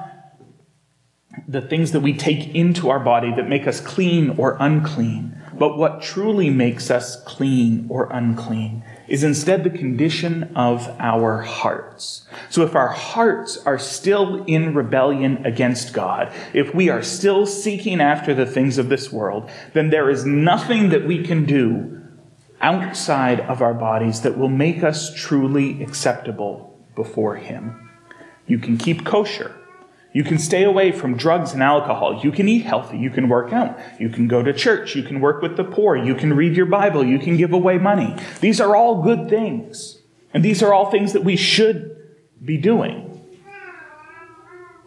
the 1.46 1.60
things 1.60 1.92
that 1.92 2.00
we 2.00 2.12
take 2.12 2.54
into 2.54 2.90
our 2.90 2.98
body 2.98 3.32
that 3.36 3.48
make 3.48 3.66
us 3.66 3.80
clean 3.80 4.30
or 4.30 4.56
unclean. 4.58 5.40
But 5.56 5.78
what 5.78 6.02
truly 6.02 6.50
makes 6.50 6.90
us 6.90 7.22
clean 7.24 7.86
or 7.88 8.08
unclean 8.10 8.82
is 9.08 9.24
instead 9.24 9.64
the 9.64 9.70
condition 9.70 10.44
of 10.54 10.88
our 10.98 11.42
hearts. 11.42 12.26
So 12.50 12.62
if 12.62 12.74
our 12.74 12.88
hearts 12.88 13.56
are 13.58 13.78
still 13.78 14.44
in 14.44 14.74
rebellion 14.74 15.44
against 15.46 15.92
God, 15.92 16.32
if 16.52 16.74
we 16.74 16.88
are 16.90 17.02
still 17.02 17.46
seeking 17.46 18.00
after 18.00 18.34
the 18.34 18.46
things 18.46 18.78
of 18.78 18.88
this 18.88 19.10
world, 19.10 19.50
then 19.72 19.90
there 19.90 20.10
is 20.10 20.24
nothing 20.24 20.90
that 20.90 21.06
we 21.06 21.24
can 21.24 21.44
do 21.44 22.02
outside 22.60 23.40
of 23.40 23.62
our 23.62 23.74
bodies 23.74 24.22
that 24.22 24.36
will 24.36 24.48
make 24.48 24.82
us 24.82 25.14
truly 25.14 25.82
acceptable 25.82 26.78
before 26.94 27.36
Him. 27.36 27.90
You 28.46 28.58
can 28.58 28.76
keep 28.78 29.04
kosher. 29.04 29.54
You 30.12 30.24
can 30.24 30.38
stay 30.38 30.64
away 30.64 30.92
from 30.92 31.16
drugs 31.16 31.52
and 31.52 31.62
alcohol. 31.62 32.20
You 32.22 32.32
can 32.32 32.48
eat 32.48 32.64
healthy. 32.64 32.98
You 32.98 33.10
can 33.10 33.28
work 33.28 33.52
out. 33.52 33.78
You 34.00 34.08
can 34.08 34.26
go 34.26 34.42
to 34.42 34.52
church. 34.52 34.96
You 34.96 35.02
can 35.02 35.20
work 35.20 35.42
with 35.42 35.56
the 35.56 35.64
poor. 35.64 35.96
You 35.96 36.14
can 36.14 36.34
read 36.34 36.56
your 36.56 36.66
Bible. 36.66 37.04
You 37.04 37.18
can 37.18 37.36
give 37.36 37.52
away 37.52 37.78
money. 37.78 38.16
These 38.40 38.60
are 38.60 38.74
all 38.74 39.02
good 39.02 39.28
things. 39.28 39.98
And 40.32 40.44
these 40.44 40.62
are 40.62 40.72
all 40.72 40.90
things 40.90 41.12
that 41.12 41.24
we 41.24 41.36
should 41.36 41.94
be 42.42 42.56
doing. 42.56 43.04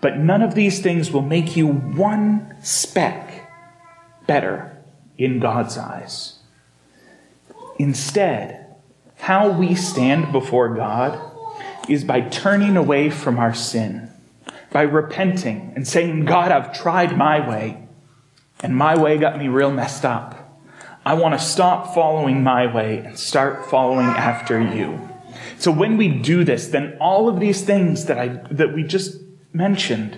But 0.02 0.18
none 0.18 0.42
of 0.42 0.56
these 0.56 0.82
things 0.82 1.12
will 1.12 1.22
make 1.22 1.56
you 1.56 1.68
one 1.68 2.56
speck 2.64 3.48
better 4.26 4.84
in 5.18 5.40
God's 5.40 5.78
eyes. 5.78 6.40
Instead, 7.78 8.76
how 9.18 9.52
we 9.52 9.76
stand 9.76 10.32
before 10.32 10.74
God 10.76 11.20
is 11.88 12.04
by 12.04 12.22
turning 12.22 12.76
away 12.76 13.12
from 13.12 13.38
our 13.38 13.54
sin 13.54 14.11
by 14.72 14.84
repenting 14.84 15.74
and 15.76 15.88
saying, 15.88 16.26
God, 16.26 16.52
I've 16.52 16.74
tried 16.74 17.18
my 17.18 17.48
way, 17.48 17.88
and 18.62 18.76
my 18.76 18.98
way 18.98 19.18
got 19.18 19.38
me 19.38 19.48
real 19.48 19.72
messed 19.72 20.06
up. 20.06 20.38
I 21.06 21.14
want 21.16 21.38
to 21.38 21.46
stop 21.46 21.94
following 21.94 22.44
my 22.44 22.74
way 22.74 23.00
and 23.00 23.18
start 23.18 23.70
following 23.70 24.08
after 24.08 24.62
you. 24.62 25.10
So 25.58 25.72
when 25.72 25.98
we 25.98 26.10
do 26.10 26.44
this, 26.44 26.68
then 26.68 26.98
all 27.00 27.28
of 27.28 27.40
these 27.40 27.64
things 27.64 28.06
that 28.06 28.18
I 28.18 28.28
that 28.52 28.74
we 28.74 28.84
just 28.84 29.20
mentioned 29.54 30.18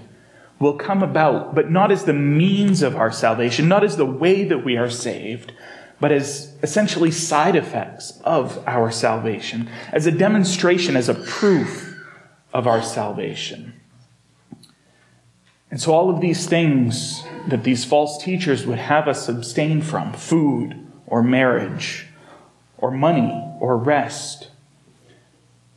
will 0.59 0.77
come 0.77 1.03
about, 1.03 1.55
but 1.55 1.71
not 1.71 1.91
as 1.91 2.05
the 2.05 2.13
means 2.13 2.81
of 2.81 2.95
our 2.95 3.11
salvation, 3.11 3.67
not 3.67 3.83
as 3.83 3.97
the 3.97 4.05
way 4.05 4.43
that 4.45 4.63
we 4.63 4.77
are 4.77 4.89
saved, 4.89 5.53
but 5.99 6.11
as 6.11 6.55
essentially 6.63 7.11
side 7.11 7.55
effects 7.55 8.21
of 8.23 8.63
our 8.67 8.91
salvation, 8.91 9.69
as 9.91 10.05
a 10.05 10.11
demonstration, 10.11 10.95
as 10.95 11.09
a 11.09 11.15
proof 11.15 11.97
of 12.53 12.67
our 12.67 12.81
salvation. 12.81 13.72
And 15.73 15.81
so, 15.81 15.91
all 15.91 16.11
of 16.11 16.21
these 16.21 16.45
things 16.45 17.23
that 17.47 17.63
these 17.63 17.83
false 17.83 18.23
teachers 18.23 18.63
would 18.67 18.77
have 18.77 19.07
us 19.07 19.27
abstain 19.27 19.81
from 19.81 20.13
food 20.13 20.85
or 21.07 21.23
marriage 21.23 22.09
or 22.77 22.91
money 22.91 23.33
or 23.59 23.75
rest 23.75 24.51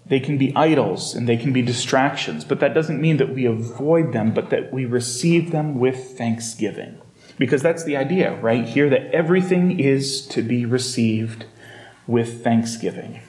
they 0.04 0.20
can 0.20 0.36
be 0.36 0.54
idols 0.54 1.14
and 1.14 1.26
they 1.26 1.38
can 1.38 1.50
be 1.54 1.62
distractions, 1.62 2.44
but 2.44 2.60
that 2.60 2.74
doesn't 2.74 3.00
mean 3.00 3.16
that 3.16 3.32
we 3.32 3.46
avoid 3.46 4.12
them, 4.12 4.34
but 4.34 4.50
that 4.50 4.70
we 4.70 4.84
receive 4.84 5.50
them 5.50 5.78
with 5.78 6.18
thanksgiving. 6.18 7.00
Because 7.38 7.62
that's 7.62 7.84
the 7.84 7.96
idea, 7.96 8.38
right? 8.42 8.68
Here, 8.68 8.90
that 8.90 9.14
everything 9.14 9.80
is 9.80 10.26
to 10.26 10.42
be 10.42 10.66
received 10.66 11.46
with 12.06 12.44
thanksgiving. 12.44 13.22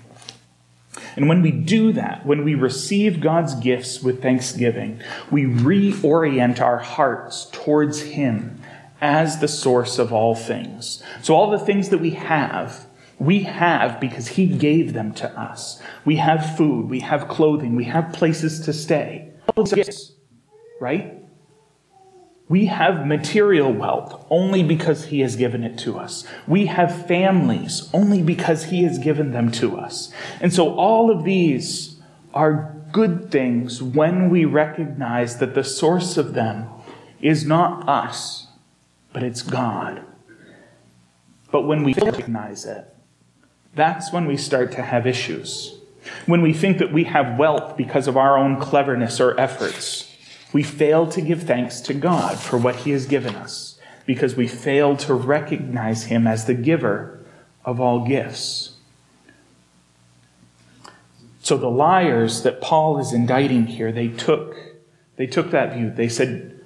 And 1.17 1.27
when 1.27 1.41
we 1.41 1.49
do 1.49 1.91
that, 1.93 2.27
when 2.27 2.45
we 2.45 2.53
receive 2.53 3.21
God's 3.21 3.55
gifts 3.55 4.03
with 4.03 4.21
thanksgiving, 4.21 5.01
we 5.31 5.45
reorient 5.45 6.61
our 6.61 6.77
hearts 6.77 7.49
towards 7.51 8.01
Him 8.01 8.61
as 9.01 9.39
the 9.39 9.47
source 9.47 9.97
of 9.97 10.13
all 10.13 10.35
things. 10.35 11.01
So, 11.23 11.33
all 11.33 11.49
the 11.49 11.57
things 11.57 11.89
that 11.89 11.97
we 11.97 12.11
have, 12.11 12.85
we 13.17 13.43
have 13.43 13.99
because 13.99 14.27
He 14.27 14.45
gave 14.45 14.93
them 14.93 15.11
to 15.15 15.27
us. 15.39 15.81
We 16.05 16.17
have 16.17 16.55
food, 16.55 16.87
we 16.87 16.99
have 16.99 17.27
clothing, 17.27 17.75
we 17.75 17.85
have 17.85 18.13
places 18.13 18.59
to 18.61 18.71
stay. 18.71 19.31
Gifts, 19.73 20.13
right? 20.79 21.16
We 22.49 22.67
have 22.67 23.05
material 23.05 23.73
wealth 23.73 24.25
only 24.29 24.63
because 24.63 25.05
He 25.05 25.19
has 25.19 25.35
given 25.35 25.63
it 25.63 25.77
to 25.79 25.97
us. 25.97 26.25
We 26.47 26.67
have 26.67 27.05
families 27.05 27.89
only 27.93 28.21
because 28.21 28.65
He 28.65 28.83
has 28.83 28.99
given 28.99 29.31
them 29.31 29.51
to 29.53 29.77
us. 29.77 30.11
And 30.39 30.53
so 30.53 30.73
all 30.75 31.11
of 31.11 31.25
these 31.25 31.99
are 32.33 32.73
good 32.91 33.29
things 33.31 33.83
when 33.83 34.29
we 34.29 34.45
recognize 34.45 35.39
that 35.39 35.55
the 35.55 35.63
source 35.63 36.17
of 36.17 36.33
them 36.33 36.69
is 37.21 37.45
not 37.45 37.87
us, 37.87 38.47
but 39.11 39.23
it's 39.23 39.41
God. 39.41 40.03
But 41.51 41.63
when 41.63 41.83
we 41.83 41.93
recognize 41.93 42.65
it, 42.65 42.93
that's 43.75 44.11
when 44.13 44.25
we 44.25 44.37
start 44.37 44.71
to 44.73 44.81
have 44.81 45.05
issues. 45.05 45.79
When 46.25 46.41
we 46.41 46.53
think 46.53 46.77
that 46.77 46.93
we 46.93 47.03
have 47.05 47.37
wealth 47.37 47.75
because 47.75 48.07
of 48.07 48.15
our 48.15 48.37
own 48.37 48.59
cleverness 48.59 49.19
or 49.19 49.37
efforts, 49.39 50.06
we 50.53 50.63
fail 50.63 51.07
to 51.07 51.21
give 51.21 51.43
thanks 51.43 51.81
to 51.81 51.93
God 51.93 52.37
for 52.37 52.57
what 52.57 52.77
He 52.77 52.91
has 52.91 53.05
given 53.05 53.35
us 53.35 53.79
because 54.05 54.35
we 54.35 54.47
fail 54.47 54.95
to 54.97 55.13
recognize 55.13 56.05
Him 56.05 56.25
as 56.25 56.45
the 56.45 56.53
giver 56.53 57.25
of 57.65 57.81
all 57.81 58.07
gifts. 58.07 58.75
So 61.41 61.57
the 61.57 61.69
liars 61.69 62.43
that 62.43 62.61
Paul 62.61 62.99
is 62.99 63.13
indicting 63.13 63.67
here, 63.67 63.91
they 63.91 64.07
took, 64.07 64.55
they 65.15 65.27
took 65.27 65.51
that 65.51 65.73
view. 65.73 65.91
They 65.91 66.09
said 66.09 66.59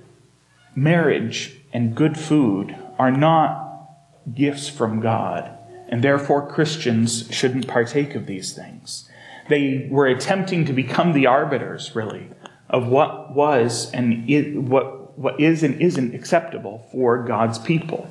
marriage 0.76 1.58
and 1.74 1.96
good 1.96 2.18
food 2.18 2.76
are 2.98 3.12
not 3.12 3.90
gifts 4.34 4.70
from 4.70 5.00
God 5.00 5.58
and 5.92 6.02
therefore 6.02 6.48
Christians 6.48 7.28
shouldn't 7.30 7.68
partake 7.68 8.16
of 8.16 8.26
these 8.26 8.54
things. 8.54 9.10
They 9.50 9.90
were 9.92 10.08
attempting 10.08 10.66
to 10.66 10.74
become 10.74 11.12
the 11.12 11.28
arbiters, 11.28 11.94
really, 11.94 12.30
of 12.72 12.88
what 12.88 13.36
was 13.36 13.92
and 13.92 14.30
is, 14.30 14.58
what, 14.58 15.18
what 15.20 15.40
is 15.40 15.62
and 15.62 15.80
isn't 15.80 16.16
acceptable 16.16 16.88
for 16.92 17.24
God's 17.24 17.60
people. 17.60 18.10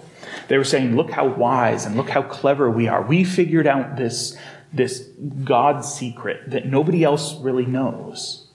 They 0.49 0.59
were 0.59 0.65
saying, 0.65 0.95
look 0.95 1.11
how 1.11 1.27
wise 1.27 1.87
and 1.87 1.97
look 1.97 2.11
how 2.11 2.23
clever 2.23 2.71
we 2.71 2.87
are. 2.87 3.03
We 3.03 3.25
figured 3.25 3.67
out 3.67 3.97
this, 3.97 4.37
this 4.73 5.01
God 5.43 5.85
secret 5.85 6.51
that 6.51 6.67
nobody 6.67 7.03
else 7.03 7.35
really 7.37 7.67
knows. 7.67 8.47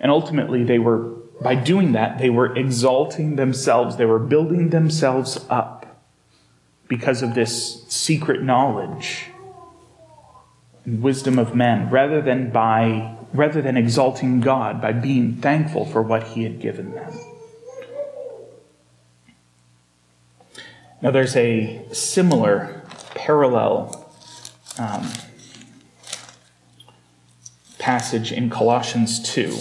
And 0.00 0.10
ultimately, 0.10 0.64
they 0.64 0.78
were, 0.78 1.00
by 1.40 1.56
doing 1.56 1.92
that, 1.92 2.18
they 2.18 2.30
were 2.30 2.56
exalting 2.56 3.36
themselves. 3.36 3.96
They 3.96 4.06
were 4.06 4.18
building 4.18 4.70
themselves 4.70 5.44
up 5.50 6.00
because 6.88 7.22
of 7.22 7.34
this 7.34 7.84
secret 7.88 8.42
knowledge 8.42 9.26
and 10.84 11.02
wisdom 11.02 11.38
of 11.38 11.54
men 11.54 11.90
rather 11.90 12.20
than 12.20 12.50
by 12.50 13.16
rather 13.32 13.62
than 13.62 13.76
exalting 13.76 14.40
God 14.40 14.80
by 14.80 14.92
being 14.92 15.36
thankful 15.36 15.84
for 15.86 16.02
what 16.02 16.22
he 16.28 16.42
had 16.42 16.60
given 16.60 16.92
them. 16.92 17.12
Now 21.00 21.10
there's 21.10 21.34
a 21.34 21.84
similar 21.92 22.82
parallel 23.14 24.10
um, 24.78 25.08
passage 27.78 28.32
in 28.32 28.50
Colossians 28.50 29.20
2. 29.32 29.58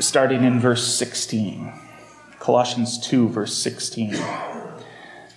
starting 0.00 0.42
in 0.42 0.58
verse 0.58 0.92
16. 0.94 1.72
Colossians 2.40 2.98
2, 3.06 3.28
verse 3.28 3.56
16. 3.56 4.16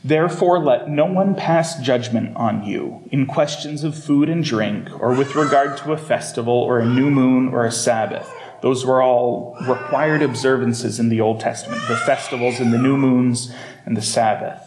Therefore, 0.03 0.59
let 0.59 0.89
no 0.89 1.05
one 1.05 1.33
pass 1.33 1.79
judgment 1.79 2.35
on 2.35 2.65
you 2.65 3.07
in 3.11 3.25
questions 3.25 3.85
of 3.85 4.01
food 4.01 4.27
and 4.27 4.43
drink, 4.43 4.89
or 4.99 5.15
with 5.15 5.35
regard 5.35 5.77
to 5.77 5.93
a 5.93 5.97
festival, 5.97 6.53
or 6.53 6.79
a 6.79 6.85
new 6.85 7.09
moon, 7.09 7.47
or 7.47 7.65
a 7.65 7.71
Sabbath. 7.71 8.29
Those 8.61 8.85
were 8.85 9.01
all 9.01 9.57
required 9.67 10.21
observances 10.21 10.99
in 10.99 11.09
the 11.09 11.21
Old 11.21 11.39
Testament 11.39 11.81
the 11.87 11.97
festivals 11.97 12.59
and 12.59 12.73
the 12.73 12.77
new 12.77 12.97
moons 12.97 13.53
and 13.85 13.95
the 13.95 14.01
Sabbath. 14.01 14.61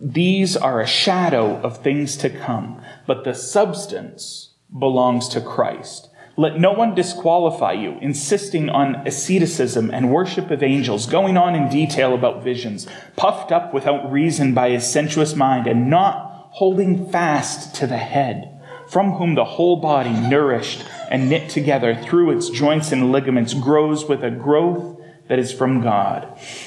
These 0.00 0.56
are 0.56 0.80
a 0.80 0.86
shadow 0.86 1.60
of 1.62 1.78
things 1.78 2.16
to 2.18 2.30
come, 2.30 2.82
but 3.06 3.24
the 3.24 3.34
substance 3.34 4.54
belongs 4.76 5.28
to 5.28 5.40
Christ. 5.40 6.09
Let 6.40 6.58
no 6.58 6.72
one 6.72 6.94
disqualify 6.94 7.72
you, 7.72 7.98
insisting 8.00 8.70
on 8.70 9.06
asceticism 9.06 9.90
and 9.90 10.10
worship 10.10 10.50
of 10.50 10.62
angels, 10.62 11.04
going 11.04 11.36
on 11.36 11.54
in 11.54 11.68
detail 11.68 12.14
about 12.14 12.42
visions, 12.42 12.86
puffed 13.14 13.52
up 13.52 13.74
without 13.74 14.10
reason 14.10 14.54
by 14.54 14.70
his 14.70 14.90
sensuous 14.90 15.36
mind, 15.36 15.66
and 15.66 15.90
not 15.90 16.48
holding 16.52 17.10
fast 17.10 17.74
to 17.74 17.86
the 17.86 17.98
head, 17.98 18.58
from 18.88 19.12
whom 19.12 19.34
the 19.34 19.44
whole 19.44 19.82
body, 19.82 20.14
nourished 20.14 20.82
and 21.10 21.28
knit 21.28 21.50
together 21.50 21.94
through 21.94 22.30
its 22.30 22.48
joints 22.48 22.90
and 22.90 23.12
ligaments, 23.12 23.52
grows 23.52 24.08
with 24.08 24.24
a 24.24 24.30
growth 24.30 24.98
that 25.30 25.38
is 25.38 25.52
from 25.52 25.80
God. 25.80 26.26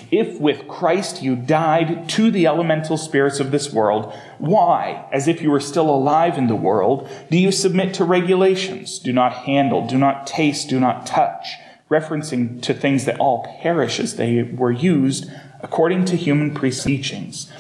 If 0.09 0.39
with 0.39 0.69
Christ 0.69 1.21
you 1.21 1.35
died 1.35 2.07
to 2.11 2.31
the 2.31 2.47
elemental 2.47 2.95
spirits 2.95 3.41
of 3.41 3.51
this 3.51 3.73
world, 3.73 4.13
why, 4.37 5.05
as 5.11 5.27
if 5.27 5.41
you 5.41 5.51
were 5.51 5.59
still 5.59 5.89
alive 5.89 6.37
in 6.37 6.47
the 6.47 6.55
world, 6.55 7.09
do 7.29 7.37
you 7.37 7.51
submit 7.51 7.93
to 7.95 8.05
regulations? 8.05 8.99
Do 8.99 9.11
not 9.11 9.33
handle, 9.33 9.85
do 9.85 9.97
not 9.97 10.25
taste, 10.25 10.69
do 10.69 10.79
not 10.79 11.05
touch, 11.05 11.55
referencing 11.91 12.61
to 12.61 12.73
things 12.73 13.03
that 13.03 13.19
all 13.19 13.45
perish 13.61 13.99
as 13.99 14.15
they 14.15 14.43
were 14.43 14.71
used 14.71 15.29
according 15.59 16.05
to 16.05 16.15
human 16.15 16.55
teachings. 16.55 17.51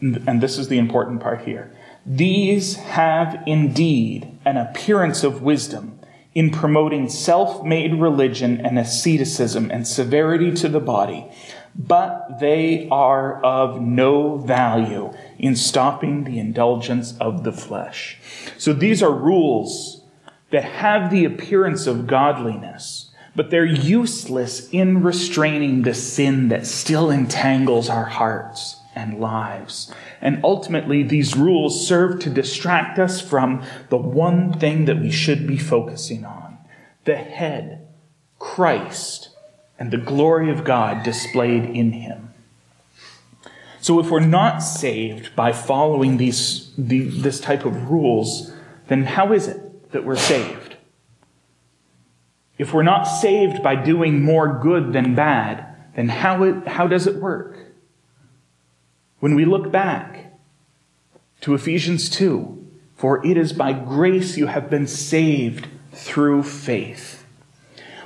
And 0.00 0.42
this 0.42 0.58
is 0.58 0.66
the 0.66 0.78
important 0.78 1.20
part 1.20 1.42
here. 1.42 1.72
These 2.04 2.74
have 2.74 3.40
indeed 3.46 4.36
an 4.44 4.56
appearance 4.56 5.22
of 5.22 5.42
wisdom 5.42 5.95
in 6.36 6.50
promoting 6.50 7.08
self 7.08 7.64
made 7.64 7.94
religion 7.94 8.60
and 8.60 8.78
asceticism 8.78 9.70
and 9.70 9.88
severity 9.88 10.52
to 10.52 10.68
the 10.68 10.78
body, 10.78 11.26
but 11.74 12.40
they 12.40 12.86
are 12.90 13.42
of 13.42 13.80
no 13.80 14.36
value 14.36 15.10
in 15.38 15.56
stopping 15.56 16.24
the 16.24 16.38
indulgence 16.38 17.16
of 17.18 17.42
the 17.42 17.52
flesh. 17.52 18.18
So 18.58 18.74
these 18.74 19.02
are 19.02 19.10
rules 19.10 20.02
that 20.50 20.64
have 20.64 21.10
the 21.10 21.24
appearance 21.24 21.86
of 21.86 22.06
godliness, 22.06 23.10
but 23.34 23.48
they're 23.48 23.64
useless 23.64 24.68
in 24.68 25.02
restraining 25.02 25.82
the 25.82 25.94
sin 25.94 26.50
that 26.50 26.66
still 26.66 27.10
entangles 27.10 27.88
our 27.88 28.04
hearts 28.04 28.76
and 28.96 29.20
lives. 29.20 29.92
And 30.20 30.40
ultimately, 30.42 31.02
these 31.02 31.36
rules 31.36 31.86
serve 31.86 32.18
to 32.20 32.30
distract 32.30 32.98
us 32.98 33.20
from 33.20 33.62
the 33.90 33.98
one 33.98 34.54
thing 34.54 34.86
that 34.86 34.98
we 34.98 35.10
should 35.12 35.46
be 35.46 35.58
focusing 35.58 36.24
on 36.24 36.58
the 37.04 37.14
head, 37.14 37.86
Christ, 38.40 39.28
and 39.78 39.92
the 39.92 39.98
glory 39.98 40.50
of 40.50 40.64
God 40.64 41.04
displayed 41.04 41.64
in 41.64 41.92
him. 41.92 42.34
So 43.80 44.00
if 44.00 44.10
we're 44.10 44.18
not 44.18 44.58
saved 44.58 45.36
by 45.36 45.52
following 45.52 46.16
these, 46.16 46.72
the, 46.76 47.02
this 47.02 47.38
type 47.38 47.64
of 47.64 47.88
rules, 47.88 48.52
then 48.88 49.04
how 49.04 49.32
is 49.32 49.46
it 49.46 49.92
that 49.92 50.04
we're 50.04 50.16
saved? 50.16 50.76
If 52.58 52.72
we're 52.72 52.82
not 52.82 53.04
saved 53.04 53.62
by 53.62 53.76
doing 53.76 54.24
more 54.24 54.58
good 54.60 54.92
than 54.92 55.14
bad, 55.14 55.64
then 55.94 56.08
how, 56.08 56.42
it, 56.42 56.66
how 56.66 56.88
does 56.88 57.06
it 57.06 57.16
work? 57.16 57.65
When 59.20 59.34
we 59.34 59.44
look 59.44 59.70
back 59.70 60.32
to 61.40 61.54
Ephesians 61.54 62.10
2, 62.10 62.66
for 62.96 63.24
it 63.26 63.36
is 63.36 63.52
by 63.52 63.72
grace 63.72 64.36
you 64.36 64.46
have 64.46 64.70
been 64.70 64.86
saved 64.86 65.68
through 65.92 66.42
faith. 66.42 67.24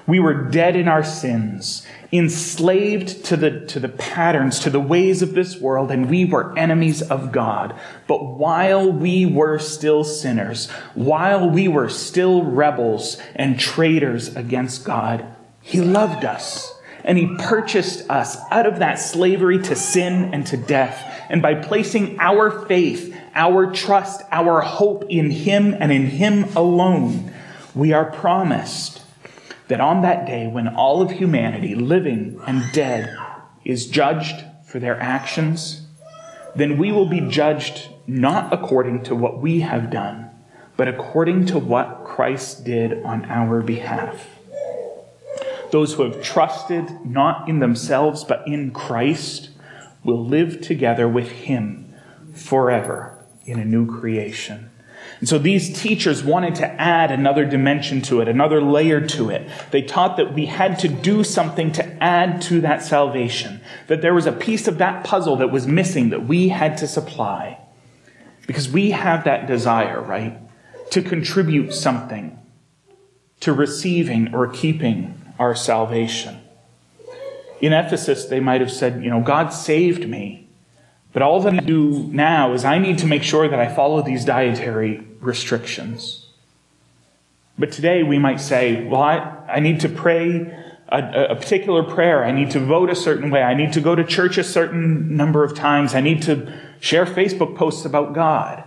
We 0.07 0.19
were 0.19 0.35
dead 0.35 0.75
in 0.75 0.89
our 0.89 1.05
sins, 1.05 1.87
enslaved 2.11 3.25
to 3.27 3.37
the, 3.37 3.61
to 3.67 3.79
the 3.79 3.89
patterns, 3.89 4.59
to 4.61 4.71
the 4.71 4.81
ways 4.81 5.23
of 5.23 5.35
this 5.35 5.61
world, 5.61 5.93
and 5.93 6.11
we 6.11 6.25
were 6.25 6.57
enemies 6.59 7.03
of 7.03 7.31
God. 7.31 7.79
But 8.09 8.25
while 8.25 8.91
we 8.91 9.25
were 9.27 9.59
still 9.59 10.03
sinners, 10.03 10.69
while 10.95 11.49
we 11.49 11.69
were 11.69 11.89
still 11.89 12.43
rebels 12.43 13.19
and 13.37 13.61
traitors 13.61 14.35
against 14.35 14.85
God, 14.85 15.25
He 15.61 15.81
loved 15.81 16.25
us. 16.25 16.75
And 17.05 17.19
he 17.19 17.37
purchased 17.39 18.09
us 18.11 18.37
out 18.51 18.67
of 18.67 18.79
that 18.79 18.97
slavery 18.97 19.59
to 19.63 19.77
sin 19.77 20.33
and 20.35 20.47
to 20.49 20.57
death. 20.57 21.03
And 21.29 21.41
by 21.41 21.55
placing 21.55 22.19
our 22.21 22.67
faith, 22.67 23.17
our 23.35 23.73
trust, 23.73 24.23
our 24.31 24.61
hope 24.61 25.05
in 25.09 25.31
him 25.31 25.75
and 25.79 25.93
in 25.93 26.07
him 26.07 26.45
alone, 26.57 27.33
we 27.75 27.93
are 27.93 28.11
promised 28.11 29.03
that 29.69 29.81
on 29.81 30.03
that 30.03 30.27
day 30.27 30.49
when 30.49 30.69
all 30.69 31.01
of 31.01 31.13
humanity, 31.13 31.75
living 31.75 32.41
and 32.47 32.63
dead, 32.73 33.17
is 33.65 33.87
judged 33.87 34.45
for 34.65 34.81
their 34.81 35.01
actions, 35.01 35.87
then 36.57 36.79
we 36.79 36.91
will 36.91 37.07
be 37.07 37.21
judged 37.21 37.89
not 38.07 38.53
according 38.53 39.05
to 39.05 39.15
what 39.15 39.41
we 39.41 39.61
have 39.61 39.91
done, 39.91 40.29
but 40.77 40.89
according 40.89 41.47
to 41.47 41.59
what 41.59 42.05
Christ 42.05 42.65
did 42.65 43.05
on 43.05 43.25
our 43.27 43.63
behalf. 43.63 44.40
Those 45.71 45.95
who 45.95 46.03
have 46.03 46.23
trusted 46.23 47.05
not 47.05 47.49
in 47.49 47.61
themselves 47.61 48.25
but 48.25 48.47
in 48.47 48.71
Christ 48.71 49.51
will 50.05 50.25
live 50.25 50.61
together 50.61 51.09
with 51.09 51.29
Him 51.31 51.95
forever 52.35 53.25
in 53.45 53.59
a 53.59 53.65
new 53.65 53.87
creation. 53.87 54.71
And 55.19 55.29
so 55.29 55.39
these 55.39 55.79
teachers 55.79 56.25
wanted 56.25 56.55
to 56.57 56.67
add 56.81 57.11
another 57.11 57.45
dimension 57.45 58.01
to 58.03 58.21
it, 58.21 58.29
another 58.29 58.63
layer 58.63 59.07
to 59.09 59.29
it. 59.29 59.51
They 59.71 59.83
taught 59.83 60.17
that 60.17 60.33
we 60.33 60.47
had 60.47 60.79
to 60.81 60.89
do 60.89 61.25
something 61.25 61.73
to 61.73 62.03
add 62.03 62.41
to 62.43 62.61
that 62.63 62.83
salvation, 62.83 63.61
that 63.87 64.01
there 64.01 64.15
was 64.15 64.27
a 64.27 64.33
piece 64.33 64.67
of 64.67 64.79
that 64.79 65.05
puzzle 65.05 65.37
that 65.37 65.53
was 65.53 65.67
missing 65.67 66.11
that 66.11 66.27
we 66.27 66.49
had 66.49 66.79
to 66.79 66.89
supply. 66.89 67.59
Because 68.47 68.71
we 68.71 68.93
have 68.93 69.25
that 69.25 69.47
desire, 69.47 70.01
right? 70.01 70.39
To 70.91 71.03
contribute 71.03 71.75
something 71.75 72.39
to 73.41 73.53
receiving 73.53 74.35
or 74.35 74.49
keeping 74.49 75.20
our 75.41 75.57
salvation. 75.57 76.39
In 77.61 77.73
Ephesus, 77.73 78.27
they 78.27 78.39
might 78.39 78.61
have 78.61 78.71
said, 78.71 79.03
you 79.03 79.11
know, 79.11 79.23
God 79.23 79.49
saved 79.49 80.09
me. 80.09 80.47
But 81.13 81.23
all 81.23 81.41
that 81.41 81.55
I 81.55 81.61
do 81.61 82.09
now 82.13 82.53
is 82.53 82.65
I 82.65 82.79
need 82.79 82.99
to 82.99 83.07
make 83.07 83.25
sure 83.25 83.49
that 83.49 83.59
I 83.59 83.75
follow 83.75 84.03
these 84.03 84.25
dietary 84.25 85.05
restrictions. 85.21 86.29
But 87.59 87.73
today 87.73 88.03
we 88.03 88.19
might 88.19 88.41
say, 88.41 88.85
well, 88.87 89.03
I, 89.03 89.19
I 89.49 89.61
need 89.61 89.81
to 89.81 89.89
pray 89.89 90.55
a, 90.89 91.27
a, 91.31 91.37
particular 91.37 91.83
prayer. 91.83 92.25
I 92.25 92.31
need 92.33 92.51
to 92.53 92.61
vote 92.61 92.91
a 92.91 92.95
certain 92.95 93.31
way. 93.31 93.43
I 93.43 93.55
need 93.55 93.73
to 93.73 93.81
go 93.81 93.95
to 93.95 94.05
church 94.05 94.39
a 94.39 94.45
certain 94.45 95.17
number 95.17 95.43
of 95.43 95.55
times. 95.55 95.95
I 95.95 96.01
need 96.01 96.23
to 96.23 96.53
share 96.81 97.07
Facebook 97.07 97.57
posts 97.57 97.85
about 97.85 98.13
God. 98.13 98.65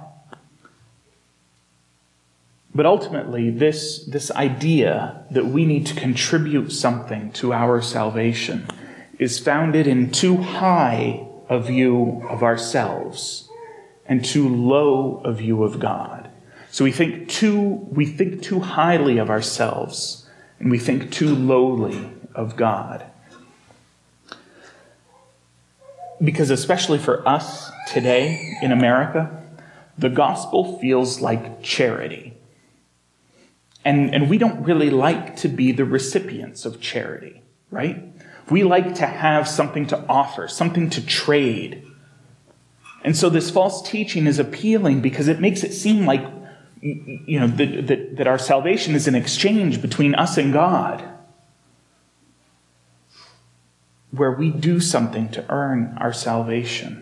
But 2.75 2.86
ultimately, 2.86 3.51
this, 3.51 4.03
this 4.05 4.31
idea 4.31 5.25
that 5.29 5.45
we 5.45 5.65
need 5.65 5.86
to 5.88 5.95
contribute 5.95 6.71
something 6.71 7.31
to 7.33 7.53
our 7.53 7.81
salvation 7.81 8.67
is 9.19 9.38
founded 9.38 9.86
in 9.86 10.12
too 10.12 10.38
high 10.38 11.27
a 11.49 11.59
view 11.59 12.25
of 12.29 12.41
ourselves 12.41 13.47
and 14.05 14.25
too 14.25 14.49
low 14.49 15.21
a 15.23 15.31
view 15.31 15.63
of 15.63 15.79
God. 15.79 16.29
So 16.71 16.83
we 16.83 16.91
think 16.91 17.29
too, 17.29 17.88
we 17.91 18.05
think 18.05 18.41
too 18.41 18.59
highly 18.59 19.19
of 19.19 19.29
ourselves 19.29 20.27
and 20.59 20.71
we 20.71 20.79
think 20.79 21.12
too 21.12 21.36
lowly 21.36 22.09
of 22.33 22.55
God. 22.55 23.05
Because 26.23 26.49
especially 26.49 26.97
for 26.97 27.27
us 27.27 27.71
today 27.88 28.57
in 28.63 28.71
America, 28.71 29.43
the 29.97 30.09
gospel 30.09 30.79
feels 30.79 31.21
like 31.21 31.62
charity. 31.62 32.33
And, 33.86 34.13
and 34.13 34.30
we 34.30 34.38
don't 34.38 34.63
really 34.63 34.89
like 34.89 35.36
to 35.38 35.48
be 35.48 35.72
the 35.72 35.86
recipients 35.86 36.65
of 36.65 36.80
charity, 36.80 37.41
right? 37.69 38.04
We 38.50 38.63
like 38.63 38.96
to 38.96 39.06
have 39.06 39.48
something 39.48 39.88
to 39.88 40.06
offer, 40.08 40.48
something 40.48 40.89
to 40.91 41.06
trade. 41.06 41.86
And 43.04 43.15
so 43.17 43.30
this 43.30 43.50
false 43.50 43.82
teaching 43.82 44.26
is 44.26 44.39
appealing 44.39 45.02
because 45.02 45.28
it 45.28 45.39
makes 45.41 45.63
it 45.63 45.74
seem 45.74 46.06
like, 46.06 46.26
you 46.82 47.39
know, 47.39 47.48
that, 47.48 47.88
that, 47.88 48.17
that 48.17 48.28
our 48.28 48.39
salvation 48.39 48.96
is 48.96 49.08
an 49.08 49.15
exchange 49.15 49.82
between 49.82 50.15
us 50.15 50.38
and 50.38 50.54
God, 50.54 51.04
where 54.12 54.32
we 54.32 54.50
do 54.50 54.80
something 54.80 55.30
to 55.30 55.46
earn 55.50 55.98
our 56.00 56.13
salvation. 56.13 57.00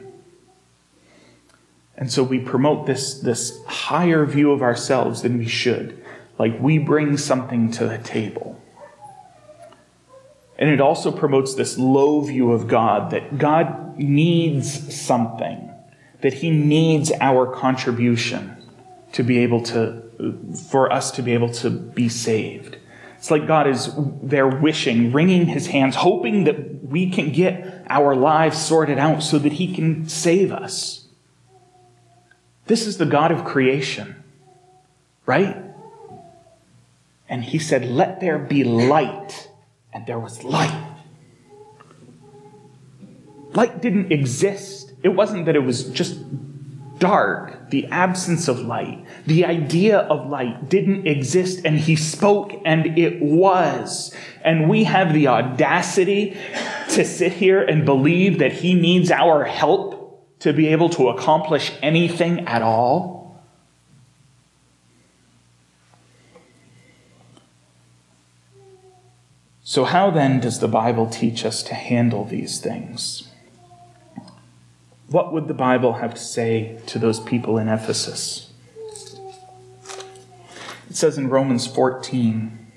And 1.95 2.11
so 2.11 2.23
we 2.23 2.39
promote 2.39 2.87
this, 2.87 3.19
this 3.19 3.63
higher 3.65 4.25
view 4.25 4.51
of 4.51 4.63
ourselves 4.63 5.21
than 5.21 5.37
we 5.37 5.47
should 5.47 6.00
like 6.41 6.59
we 6.59 6.79
bring 6.79 7.17
something 7.17 7.69
to 7.69 7.85
the 7.85 7.99
table. 7.99 8.59
And 10.57 10.71
it 10.71 10.81
also 10.81 11.11
promotes 11.11 11.53
this 11.53 11.77
low 11.77 12.21
view 12.21 12.51
of 12.51 12.67
God 12.67 13.11
that 13.11 13.37
God 13.37 13.95
needs 13.99 14.99
something, 14.99 15.71
that 16.21 16.33
He 16.33 16.49
needs 16.49 17.11
our 17.21 17.45
contribution 17.45 18.57
to 19.11 19.21
be 19.21 19.37
able 19.37 19.61
to, 19.65 20.01
for 20.67 20.91
us 20.91 21.11
to 21.11 21.21
be 21.21 21.33
able 21.33 21.51
to 21.51 21.69
be 21.69 22.09
saved. 22.09 22.77
It's 23.19 23.29
like 23.29 23.45
God 23.45 23.67
is 23.67 23.91
there 24.23 24.47
wishing, 24.47 25.11
wringing 25.11 25.45
His 25.45 25.67
hands, 25.67 25.95
hoping 25.97 26.45
that 26.45 26.83
we 26.83 27.11
can 27.11 27.31
get 27.31 27.85
our 27.87 28.15
lives 28.15 28.59
sorted 28.59 28.97
out 28.97 29.21
so 29.21 29.37
that 29.37 29.53
He 29.53 29.75
can 29.75 30.09
save 30.09 30.51
us. 30.51 31.07
This 32.65 32.87
is 32.87 32.97
the 32.97 33.05
God 33.05 33.31
of 33.31 33.45
creation, 33.45 34.23
right? 35.27 35.70
And 37.31 37.45
he 37.45 37.57
said, 37.57 37.85
Let 37.85 38.19
there 38.19 38.37
be 38.37 38.65
light. 38.65 39.49
And 39.93 40.05
there 40.05 40.19
was 40.19 40.43
light. 40.43 40.89
Light 43.53 43.81
didn't 43.81 44.11
exist. 44.11 44.93
It 45.01 45.09
wasn't 45.09 45.45
that 45.45 45.55
it 45.55 45.63
was 45.63 45.89
just 45.89 46.19
dark, 46.99 47.71
the 47.71 47.87
absence 47.87 48.47
of 48.47 48.59
light. 48.59 49.05
The 49.25 49.45
idea 49.45 49.99
of 49.99 50.29
light 50.29 50.69
didn't 50.69 51.07
exist, 51.07 51.65
and 51.65 51.79
he 51.79 51.95
spoke, 51.95 52.53
and 52.65 52.97
it 52.97 53.21
was. 53.21 54.13
And 54.43 54.69
we 54.69 54.83
have 54.83 55.13
the 55.13 55.27
audacity 55.27 56.37
to 56.89 57.03
sit 57.03 57.33
here 57.33 57.63
and 57.63 57.85
believe 57.85 58.39
that 58.39 58.51
he 58.51 58.73
needs 58.73 59.09
our 59.09 59.43
help 59.45 60.39
to 60.39 60.53
be 60.53 60.67
able 60.67 60.89
to 60.89 61.09
accomplish 61.09 61.71
anything 61.81 62.47
at 62.47 62.61
all. 62.61 63.20
So, 69.71 69.85
how 69.85 70.11
then 70.11 70.41
does 70.41 70.59
the 70.59 70.67
Bible 70.67 71.07
teach 71.07 71.45
us 71.45 71.63
to 71.63 71.73
handle 71.73 72.25
these 72.25 72.59
things? 72.59 73.29
What 75.07 75.31
would 75.31 75.47
the 75.47 75.53
Bible 75.53 75.93
have 75.93 76.13
to 76.13 76.19
say 76.19 76.77
to 76.87 76.99
those 76.99 77.21
people 77.21 77.57
in 77.57 77.69
Ephesus? 77.69 78.51
It 80.89 80.97
says 80.97 81.17
in 81.17 81.29
Romans 81.29 81.67
14, 81.67 82.67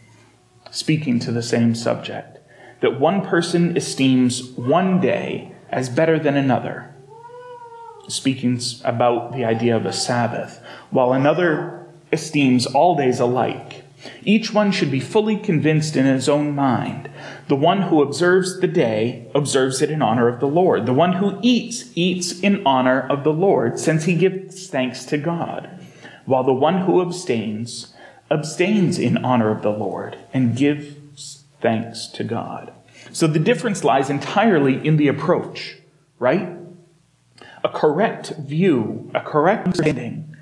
speaking 0.71 1.19
to 1.19 1.33
the 1.33 1.43
same 1.43 1.75
subject, 1.75 2.39
that 2.81 3.01
one 3.01 3.27
person 3.27 3.77
esteems 3.77 4.53
one 4.53 5.01
day 5.01 5.53
as 5.71 5.89
better 5.89 6.17
than 6.17 6.37
another, 6.37 6.95
speaking 8.07 8.61
about 8.85 9.33
the 9.33 9.45
idea 9.45 9.77
of 9.77 9.85
a 9.85 9.93
Sabbath, 9.93 10.63
while 10.91 11.13
another 11.13 11.89
esteems 12.13 12.67
all 12.67 12.95
days 12.95 13.19
alike. 13.19 13.74
Each 14.25 14.53
one 14.53 14.73
should 14.73 14.91
be 14.91 15.01
fully 15.01 15.37
convinced 15.37 15.97
in 15.97 16.07
his 16.07 16.29
own 16.29 16.55
mind. 16.55 17.11
The 17.49 17.57
one 17.57 17.83
who 17.83 18.03
observes 18.03 18.61
the 18.61 18.67
day 18.67 19.31
observes 19.35 19.83
it 19.83 19.91
in 19.91 20.03
honor 20.03 20.29
of 20.29 20.41
the 20.41 20.49
Lord. 20.49 20.87
The 20.87 20.95
one 20.95 21.15
who 21.15 21.39
eats, 21.43 21.91
eats 21.95 22.41
in 22.41 22.67
honor 22.67 23.01
of 23.01 23.25
the 23.25 23.33
Lord, 23.33 23.79
since 23.79 24.05
he 24.05 24.15
gives 24.15 24.69
thanks 24.69 25.05
to 25.07 25.19
God. 25.19 25.71
While 26.27 26.45
the 26.45 26.53
one 26.53 26.83
who 26.83 27.03
abstains, 27.03 27.95
abstains 28.31 28.99
in 28.99 29.25
honor 29.25 29.51
of 29.51 29.63
the 29.63 29.71
Lord 29.71 30.19
and 30.33 30.57
gives 30.57 31.45
thanks 31.61 32.07
to 32.09 32.25
God. 32.25 32.73
So 33.13 33.27
the 33.27 33.39
difference 33.39 33.85
lies 33.85 34.11
entirely 34.11 34.85
in 34.87 34.97
the 34.97 35.09
approach, 35.09 35.77
right? 36.19 36.49
A 37.63 37.69
correct 37.69 38.31
view, 38.39 39.11
a 39.15 39.21
correct 39.21 39.67
understanding 39.67 40.37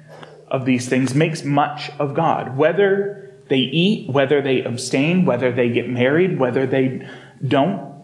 of 0.48 0.64
these 0.64 0.88
things 0.88 1.14
makes 1.14 1.44
much 1.44 1.90
of 1.98 2.14
God. 2.14 2.56
Whether 2.56 3.21
they 3.52 3.58
eat, 3.58 4.08
whether 4.08 4.40
they 4.40 4.62
abstain, 4.62 5.26
whether 5.26 5.52
they 5.52 5.68
get 5.68 5.86
married, 5.86 6.38
whether 6.38 6.66
they 6.66 7.06
don't, 7.46 8.02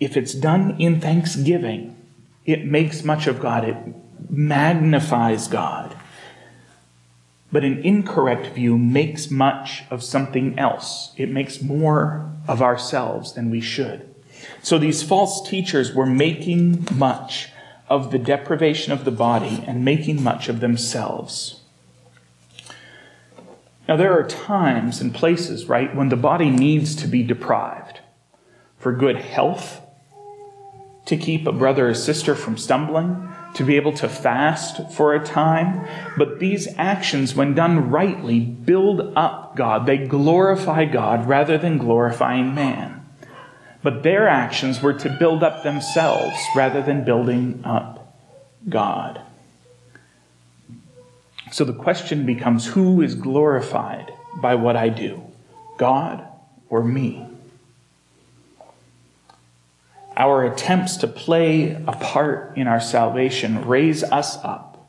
if 0.00 0.16
it's 0.16 0.32
done 0.32 0.74
in 0.78 1.02
thanksgiving, 1.02 1.94
it 2.46 2.64
makes 2.64 3.04
much 3.04 3.26
of 3.26 3.40
God. 3.40 3.68
It 3.68 3.76
magnifies 4.30 5.48
God. 5.48 5.94
But 7.52 7.64
an 7.64 7.84
incorrect 7.84 8.54
view 8.54 8.78
makes 8.78 9.30
much 9.30 9.84
of 9.90 10.02
something 10.02 10.58
else. 10.58 11.12
It 11.18 11.28
makes 11.28 11.60
more 11.60 12.32
of 12.48 12.62
ourselves 12.62 13.34
than 13.34 13.50
we 13.50 13.60
should. 13.60 14.14
So 14.62 14.78
these 14.78 15.02
false 15.02 15.46
teachers 15.46 15.92
were 15.92 16.06
making 16.06 16.88
much 16.90 17.50
of 17.86 18.12
the 18.12 18.18
deprivation 18.18 18.94
of 18.94 19.04
the 19.04 19.10
body 19.10 19.62
and 19.66 19.84
making 19.84 20.22
much 20.22 20.48
of 20.48 20.60
themselves. 20.60 21.60
Now, 23.88 23.96
there 23.96 24.18
are 24.18 24.26
times 24.26 25.00
and 25.00 25.14
places, 25.14 25.66
right, 25.66 25.94
when 25.94 26.08
the 26.08 26.16
body 26.16 26.50
needs 26.50 26.96
to 26.96 27.06
be 27.06 27.22
deprived 27.22 28.00
for 28.78 28.92
good 28.92 29.16
health, 29.16 29.80
to 31.06 31.16
keep 31.16 31.46
a 31.46 31.52
brother 31.52 31.88
or 31.88 31.94
sister 31.94 32.34
from 32.34 32.58
stumbling, 32.58 33.28
to 33.54 33.64
be 33.64 33.76
able 33.76 33.92
to 33.92 34.08
fast 34.08 34.92
for 34.92 35.14
a 35.14 35.24
time. 35.24 35.86
But 36.18 36.40
these 36.40 36.68
actions, 36.76 37.34
when 37.34 37.54
done 37.54 37.90
rightly, 37.90 38.40
build 38.40 39.12
up 39.16 39.56
God. 39.56 39.86
They 39.86 39.98
glorify 39.98 40.84
God 40.84 41.26
rather 41.26 41.56
than 41.56 41.78
glorifying 41.78 42.54
man. 42.54 43.06
But 43.82 44.02
their 44.02 44.28
actions 44.28 44.82
were 44.82 44.94
to 44.94 45.16
build 45.18 45.44
up 45.44 45.62
themselves 45.62 46.36
rather 46.56 46.82
than 46.82 47.04
building 47.04 47.62
up 47.64 48.16
God. 48.68 49.22
So 51.50 51.64
the 51.64 51.72
question 51.72 52.26
becomes 52.26 52.66
who 52.66 53.02
is 53.02 53.14
glorified 53.14 54.12
by 54.40 54.56
what 54.56 54.76
I 54.76 54.88
do? 54.88 55.22
God 55.78 56.26
or 56.68 56.82
me? 56.82 57.26
Our 60.16 60.44
attempts 60.44 60.96
to 60.98 61.06
play 61.06 61.72
a 61.72 61.92
part 61.92 62.56
in 62.56 62.66
our 62.66 62.80
salvation 62.80 63.66
raise 63.66 64.02
us 64.02 64.38
up, 64.42 64.88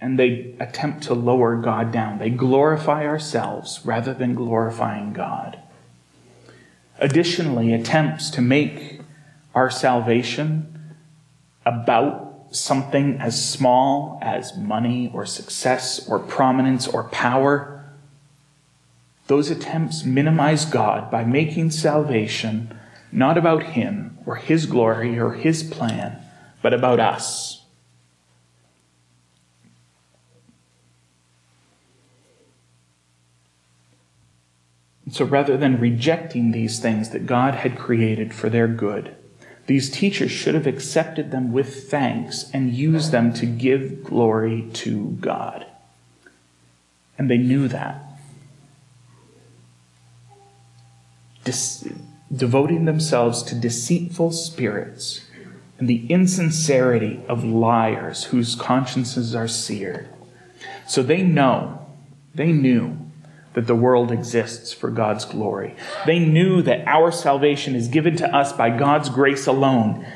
and 0.00 0.18
they 0.18 0.54
attempt 0.58 1.04
to 1.04 1.14
lower 1.14 1.56
God 1.56 1.92
down. 1.92 2.18
They 2.18 2.30
glorify 2.30 3.06
ourselves 3.06 3.80
rather 3.84 4.14
than 4.14 4.34
glorifying 4.34 5.12
God. 5.12 5.58
Additionally, 6.98 7.74
attempts 7.74 8.30
to 8.30 8.40
make 8.40 9.00
our 9.54 9.70
salvation 9.70 10.96
about 11.66 12.23
something 12.54 13.18
as 13.20 13.50
small 13.50 14.18
as 14.22 14.56
money 14.56 15.10
or 15.12 15.26
success 15.26 16.08
or 16.08 16.18
prominence 16.18 16.86
or 16.86 17.04
power, 17.04 17.84
those 19.26 19.50
attempts 19.50 20.04
minimize 20.04 20.64
God 20.64 21.10
by 21.10 21.24
making 21.24 21.70
salvation 21.70 22.78
not 23.10 23.38
about 23.38 23.62
him 23.62 24.18
or 24.26 24.36
his 24.36 24.66
glory 24.66 25.18
or 25.18 25.32
his 25.32 25.62
plan, 25.62 26.18
but 26.62 26.74
about 26.74 27.00
us. 27.00 27.62
So 35.10 35.24
rather 35.24 35.56
than 35.56 35.78
rejecting 35.78 36.50
these 36.50 36.80
things 36.80 37.10
that 37.10 37.26
God 37.26 37.54
had 37.54 37.78
created 37.78 38.34
for 38.34 38.48
their 38.48 38.66
good, 38.66 39.14
these 39.66 39.90
teachers 39.90 40.30
should 40.30 40.54
have 40.54 40.66
accepted 40.66 41.30
them 41.30 41.52
with 41.52 41.88
thanks 41.88 42.50
and 42.52 42.74
used 42.74 43.12
them 43.12 43.32
to 43.34 43.46
give 43.46 44.04
glory 44.04 44.68
to 44.74 45.16
God. 45.20 45.66
And 47.16 47.30
they 47.30 47.38
knew 47.38 47.68
that. 47.68 48.02
Dis- 51.44 51.88
devoting 52.34 52.84
themselves 52.84 53.42
to 53.44 53.54
deceitful 53.54 54.32
spirits 54.32 55.22
and 55.78 55.88
the 55.88 56.06
insincerity 56.08 57.20
of 57.28 57.44
liars 57.44 58.24
whose 58.24 58.54
consciences 58.54 59.34
are 59.34 59.48
seared. 59.48 60.08
So 60.86 61.02
they 61.02 61.22
know, 61.22 61.86
they 62.34 62.52
knew 62.52 63.03
that 63.54 63.66
the 63.66 63.74
world 63.74 64.12
exists 64.12 64.72
for 64.72 64.90
God's 64.90 65.24
glory. 65.24 65.74
They 66.06 66.18
knew 66.18 66.60
that 66.62 66.86
our 66.86 67.10
salvation 67.10 67.74
is 67.74 67.88
given 67.88 68.16
to 68.16 68.36
us 68.36 68.52
by 68.52 68.76
God's 68.76 69.08
grace 69.08 69.46
alone 69.46 70.06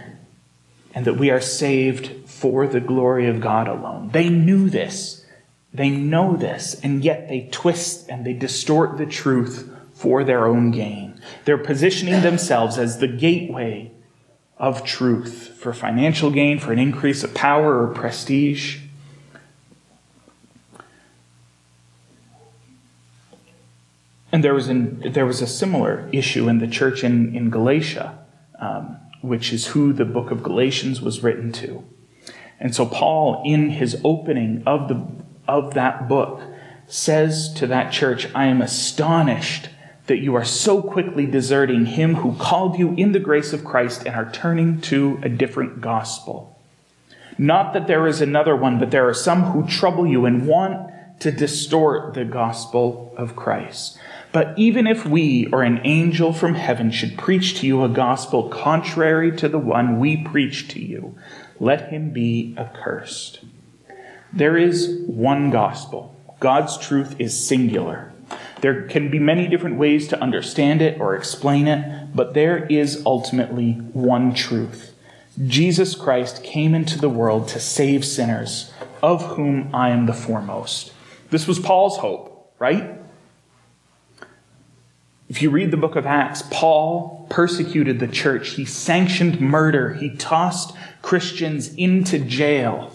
and 0.94 1.04
that 1.04 1.14
we 1.14 1.30
are 1.30 1.40
saved 1.40 2.28
for 2.28 2.66
the 2.66 2.80
glory 2.80 3.28
of 3.28 3.40
God 3.40 3.68
alone. 3.68 4.10
They 4.12 4.28
knew 4.28 4.68
this. 4.68 5.24
They 5.72 5.90
know 5.90 6.34
this, 6.34 6.80
and 6.82 7.04
yet 7.04 7.28
they 7.28 7.48
twist 7.52 8.08
and 8.08 8.24
they 8.24 8.32
distort 8.32 8.96
the 8.96 9.06
truth 9.06 9.70
for 9.92 10.24
their 10.24 10.46
own 10.46 10.70
gain. 10.70 11.20
They're 11.44 11.58
positioning 11.58 12.22
themselves 12.22 12.78
as 12.78 12.98
the 12.98 13.08
gateway 13.08 13.92
of 14.56 14.84
truth 14.84 15.56
for 15.60 15.72
financial 15.72 16.30
gain, 16.30 16.58
for 16.58 16.72
an 16.72 16.78
increase 16.78 17.22
of 17.22 17.34
power 17.34 17.82
or 17.82 17.94
prestige. 17.94 18.78
And 24.38 24.44
there 24.44 24.54
was, 24.54 24.68
an, 24.68 25.02
there 25.14 25.26
was 25.26 25.42
a 25.42 25.48
similar 25.48 26.08
issue 26.12 26.48
in 26.48 26.60
the 26.60 26.68
church 26.68 27.02
in, 27.02 27.34
in 27.34 27.50
Galatia, 27.50 28.20
um, 28.60 28.96
which 29.20 29.52
is 29.52 29.66
who 29.66 29.92
the 29.92 30.04
book 30.04 30.30
of 30.30 30.44
Galatians 30.44 31.02
was 31.02 31.24
written 31.24 31.50
to. 31.54 31.84
And 32.60 32.72
so 32.72 32.86
Paul, 32.86 33.42
in 33.44 33.70
his 33.70 34.00
opening 34.04 34.62
of, 34.64 34.86
the, 34.86 35.04
of 35.48 35.74
that 35.74 36.08
book, 36.08 36.40
says 36.86 37.52
to 37.54 37.66
that 37.66 37.90
church, 37.90 38.28
I 38.32 38.44
am 38.44 38.62
astonished 38.62 39.70
that 40.06 40.18
you 40.18 40.36
are 40.36 40.44
so 40.44 40.82
quickly 40.82 41.26
deserting 41.26 41.86
him 41.86 42.14
who 42.14 42.36
called 42.36 42.78
you 42.78 42.94
in 42.94 43.10
the 43.10 43.18
grace 43.18 43.52
of 43.52 43.64
Christ 43.64 44.06
and 44.06 44.14
are 44.14 44.30
turning 44.30 44.80
to 44.82 45.18
a 45.24 45.28
different 45.28 45.80
gospel. 45.80 46.62
Not 47.36 47.72
that 47.72 47.88
there 47.88 48.06
is 48.06 48.20
another 48.20 48.54
one, 48.54 48.78
but 48.78 48.92
there 48.92 49.08
are 49.08 49.14
some 49.14 49.42
who 49.46 49.66
trouble 49.66 50.06
you 50.06 50.26
and 50.26 50.46
want 50.46 50.92
to 51.22 51.32
distort 51.32 52.14
the 52.14 52.24
gospel 52.24 53.12
of 53.16 53.34
Christ. 53.34 53.98
But 54.32 54.58
even 54.58 54.86
if 54.86 55.06
we 55.06 55.46
or 55.52 55.62
an 55.62 55.80
angel 55.84 56.32
from 56.32 56.54
heaven 56.54 56.90
should 56.90 57.16
preach 57.16 57.58
to 57.60 57.66
you 57.66 57.82
a 57.82 57.88
gospel 57.88 58.48
contrary 58.48 59.34
to 59.38 59.48
the 59.48 59.58
one 59.58 59.98
we 59.98 60.18
preach 60.18 60.68
to 60.68 60.80
you, 60.80 61.16
let 61.58 61.90
him 61.90 62.10
be 62.10 62.54
accursed. 62.58 63.40
There 64.32 64.56
is 64.56 65.02
one 65.06 65.50
gospel. 65.50 66.14
God's 66.40 66.76
truth 66.76 67.16
is 67.18 67.46
singular. 67.46 68.12
There 68.60 68.82
can 68.82 69.10
be 69.10 69.18
many 69.18 69.48
different 69.48 69.78
ways 69.78 70.08
to 70.08 70.20
understand 70.20 70.82
it 70.82 71.00
or 71.00 71.16
explain 71.16 71.66
it, 71.66 72.14
but 72.14 72.34
there 72.34 72.66
is 72.66 73.02
ultimately 73.06 73.72
one 73.72 74.34
truth. 74.34 74.94
Jesus 75.46 75.94
Christ 75.94 76.42
came 76.42 76.74
into 76.74 76.98
the 76.98 77.08
world 77.08 77.48
to 77.48 77.60
save 77.60 78.04
sinners, 78.04 78.72
of 79.02 79.36
whom 79.36 79.74
I 79.74 79.90
am 79.90 80.06
the 80.06 80.12
foremost. 80.12 80.92
This 81.30 81.46
was 81.46 81.60
Paul's 81.60 81.98
hope, 81.98 82.52
right? 82.58 82.97
If 85.28 85.42
you 85.42 85.50
read 85.50 85.70
the 85.70 85.76
book 85.76 85.94
of 85.94 86.06
Acts, 86.06 86.42
Paul 86.50 87.26
persecuted 87.28 88.00
the 88.00 88.08
church. 88.08 88.50
He 88.50 88.64
sanctioned 88.64 89.40
murder. 89.40 89.94
He 89.94 90.16
tossed 90.16 90.74
Christians 91.02 91.74
into 91.74 92.18
jail. 92.18 92.92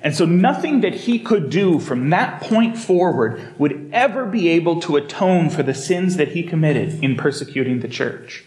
And 0.00 0.14
so 0.14 0.24
nothing 0.24 0.82
that 0.82 0.94
he 0.94 1.18
could 1.18 1.50
do 1.50 1.80
from 1.80 2.10
that 2.10 2.40
point 2.40 2.78
forward 2.78 3.54
would 3.58 3.90
ever 3.92 4.24
be 4.26 4.48
able 4.50 4.80
to 4.82 4.96
atone 4.96 5.50
for 5.50 5.64
the 5.64 5.74
sins 5.74 6.16
that 6.16 6.28
he 6.28 6.44
committed 6.44 7.02
in 7.02 7.16
persecuting 7.16 7.80
the 7.80 7.88
church. 7.88 8.44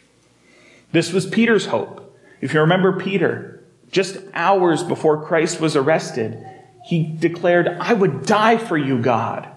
This 0.93 1.11
was 1.11 1.25
Peter's 1.25 1.65
hope. 1.65 2.17
If 2.39 2.53
you 2.53 2.61
remember 2.61 2.97
Peter, 2.97 3.63
just 3.91 4.17
hours 4.33 4.83
before 4.83 5.25
Christ 5.25 5.59
was 5.59 5.75
arrested, 5.75 6.41
he 6.85 7.03
declared, 7.03 7.67
I 7.67 7.93
would 7.93 8.25
die 8.25 8.57
for 8.57 8.77
you, 8.77 9.01
God. 9.01 9.49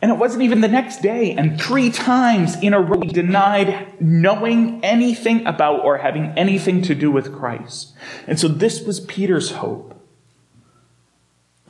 And 0.00 0.12
it 0.12 0.18
wasn't 0.18 0.42
even 0.42 0.60
the 0.60 0.68
next 0.68 1.02
day. 1.02 1.32
And 1.32 1.60
three 1.60 1.90
times 1.90 2.56
in 2.62 2.72
a 2.72 2.80
row, 2.80 3.00
he 3.00 3.08
denied 3.08 4.00
knowing 4.00 4.84
anything 4.84 5.44
about 5.46 5.84
or 5.84 5.98
having 5.98 6.26
anything 6.36 6.82
to 6.82 6.94
do 6.94 7.10
with 7.10 7.34
Christ. 7.34 7.94
And 8.26 8.38
so 8.38 8.46
this 8.46 8.82
was 8.82 9.00
Peter's 9.00 9.52
hope. 9.52 9.94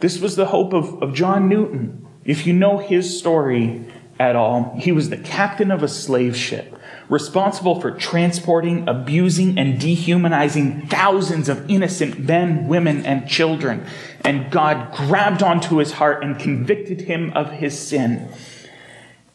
This 0.01 0.21
was 0.21 0.37
the 0.37 0.47
hope 0.47 0.73
of, 0.73 1.03
of 1.03 1.15
John 1.15 1.49
Newton. 1.49 2.07
If 2.25 2.47
you 2.47 2.53
know 2.53 2.79
his 2.79 3.19
story 3.19 3.87
at 4.21 4.37
all, 4.37 4.75
he 4.79 4.93
was 4.93 5.09
the 5.09 5.17
captain 5.17 5.71
of 5.71 5.83
a 5.83 5.89
slave 5.89 6.37
ship, 6.37 6.78
responsible 7.09 7.81
for 7.81 7.91
transporting, 7.91 8.89
abusing, 8.89 9.59
and 9.59 9.81
dehumanizing 9.81 10.87
thousands 10.89 11.49
of 11.49 11.69
innocent 11.71 12.19
men, 12.19 12.69
women, 12.69 13.05
and 13.07 13.29
children. 13.29 13.87
And 14.25 14.51
God 14.51 14.95
grabbed 14.95 15.43
onto 15.43 15.77
his 15.77 15.93
heart 15.93 16.23
and 16.23 16.39
convicted 16.39 17.03
him 17.03 17.33
of 17.35 17.51
his 17.53 17.79
sin. 17.79 18.29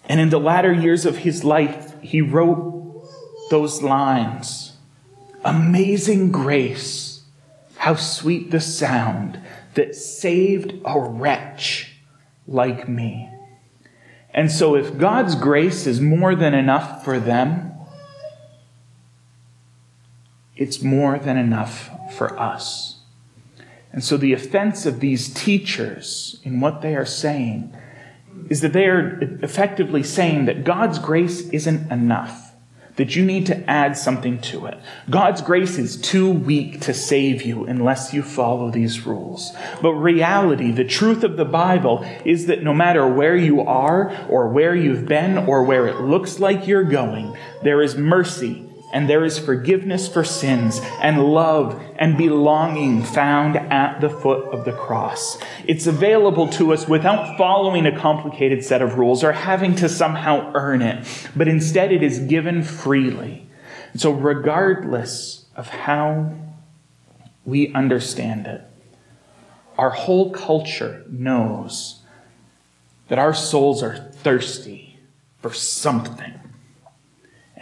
And 0.06 0.20
in 0.20 0.30
the 0.30 0.40
latter 0.40 0.72
years 0.72 1.06
of 1.06 1.18
his 1.18 1.44
life, 1.44 2.00
he 2.02 2.22
wrote 2.22 3.10
those 3.50 3.82
lines 3.82 4.74
Amazing 5.46 6.32
grace 6.32 7.24
How 7.78 7.96
sweet 7.96 8.52
the 8.52 8.62
sound 8.62 9.40
that 9.74 9.96
saved 9.96 10.74
a 10.86 11.00
wretch 11.00 11.94
like 12.48 12.88
me. 12.88 13.33
And 14.34 14.52
so, 14.52 14.76
if 14.76 14.98
God's 14.98 15.36
grace 15.36 15.86
is 15.86 16.02
more 16.02 16.36
than 16.36 16.54
enough 16.54 17.04
for 17.06 17.20
them, 17.20 17.72
it's 20.56 20.82
more 20.82 21.20
than 21.20 21.38
enough 21.38 21.90
for 22.16 22.40
us. 22.40 23.00
And 23.92 24.04
so, 24.04 24.18
the 24.18 24.34
offense 24.34 24.88
of 24.88 25.00
these 25.00 25.32
teachers 25.32 26.40
in 26.44 26.60
what 26.60 26.82
they 26.82 26.96
are 26.96 27.06
saying 27.06 27.76
is 28.50 28.62
that 28.62 28.74
they 28.74 28.86
are 28.86 29.20
effectively 29.44 30.02
saying 30.02 30.46
that 30.46 30.64
God's 30.64 30.98
grace 30.98 31.48
isn't 31.50 31.92
enough 31.92 32.43
that 32.96 33.16
you 33.16 33.26
need 33.26 33.46
to 33.48 33.70
add 33.70 33.98
something 33.98 34.40
to 34.40 34.66
it. 34.66 34.78
God's 35.10 35.42
grace 35.42 35.78
is 35.78 35.98
too 35.98 36.30
weak 36.30 36.82
to 36.82 36.94
save 36.94 37.42
you 37.42 37.66
unless 37.66 38.14
you 38.14 38.22
follow 38.22 38.70
these 38.70 39.06
rules. 39.06 39.52
But 39.82 39.94
reality, 39.94 40.72
the 40.72 40.84
truth 40.84 41.24
of 41.24 41.38
the 41.38 41.46
Bible, 41.46 42.06
is 42.26 42.48
that 42.48 42.64
no 42.64 42.74
matter 42.74 43.08
where 43.08 43.36
you 43.36 43.62
are, 43.62 44.16
or 44.30 44.50
where 44.50 44.76
you've 44.76 45.08
been, 45.08 45.38
or 45.38 45.64
where 45.64 45.88
it 45.88 46.02
looks 46.02 46.40
like 46.40 46.68
you're 46.68 46.84
going, 46.84 47.36
there 47.64 47.82
is 47.82 47.96
mercy 47.96 48.70
and 48.94 49.10
there 49.10 49.26
is 49.26 49.40
forgiveness 49.40 50.08
for 50.08 50.24
sins 50.24 50.80
and 51.02 51.22
love 51.22 51.82
and 51.98 52.16
belonging 52.16 53.04
found 53.04 53.58
at 53.58 54.00
the 54.00 54.10
foot 54.10 54.46
of 54.54 54.66
the 54.66 54.72
cross. 54.72 55.40
It's 55.66 55.88
available 55.88 56.48
to 56.50 56.72
us 56.72 56.88
without 56.88 57.36
following 57.36 57.88
a 57.88 58.00
complicated 58.00 58.64
set 58.64 58.84
of 58.84 59.00
rules 59.00 59.24
or 59.24 59.32
having 59.32 59.76
to 59.78 59.90
somehow 59.90 60.52
earn 60.54 60.84
it, 60.84 61.06
but 61.36 61.48
instead 61.48 61.92
it 61.92 62.04
is 62.04 62.20
given 62.20 62.64
freely. 62.64 63.48
so, 63.96 64.12
regardless 64.12 65.46
of 65.56 65.68
how 65.68 66.32
we 67.46 67.74
understand 67.74 68.46
it, 68.46 68.62
our 69.78 69.90
whole 69.90 70.32
culture 70.32 71.04
knows 71.10 72.02
that 73.08 73.18
our 73.18 73.34
souls 73.34 73.82
are 73.82 73.98
thirsty 73.98 75.00
for 75.40 75.52
something. 75.52 76.43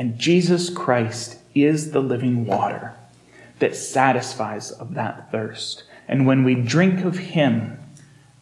And 0.02 0.18
Jesus 0.18 0.72
Christ 0.72 1.38
is 1.54 1.92
the 1.92 2.00
living 2.00 2.48
water 2.48 2.96
that 3.60 3.76
satisfies 3.76 4.72
of 4.72 4.96
that 4.96 5.32
thirst. 5.32 5.84
And 6.08 6.26
when 6.26 6.44
we 6.44 6.56
drink 6.56 7.06
of 7.06 7.20
him, 7.20 7.78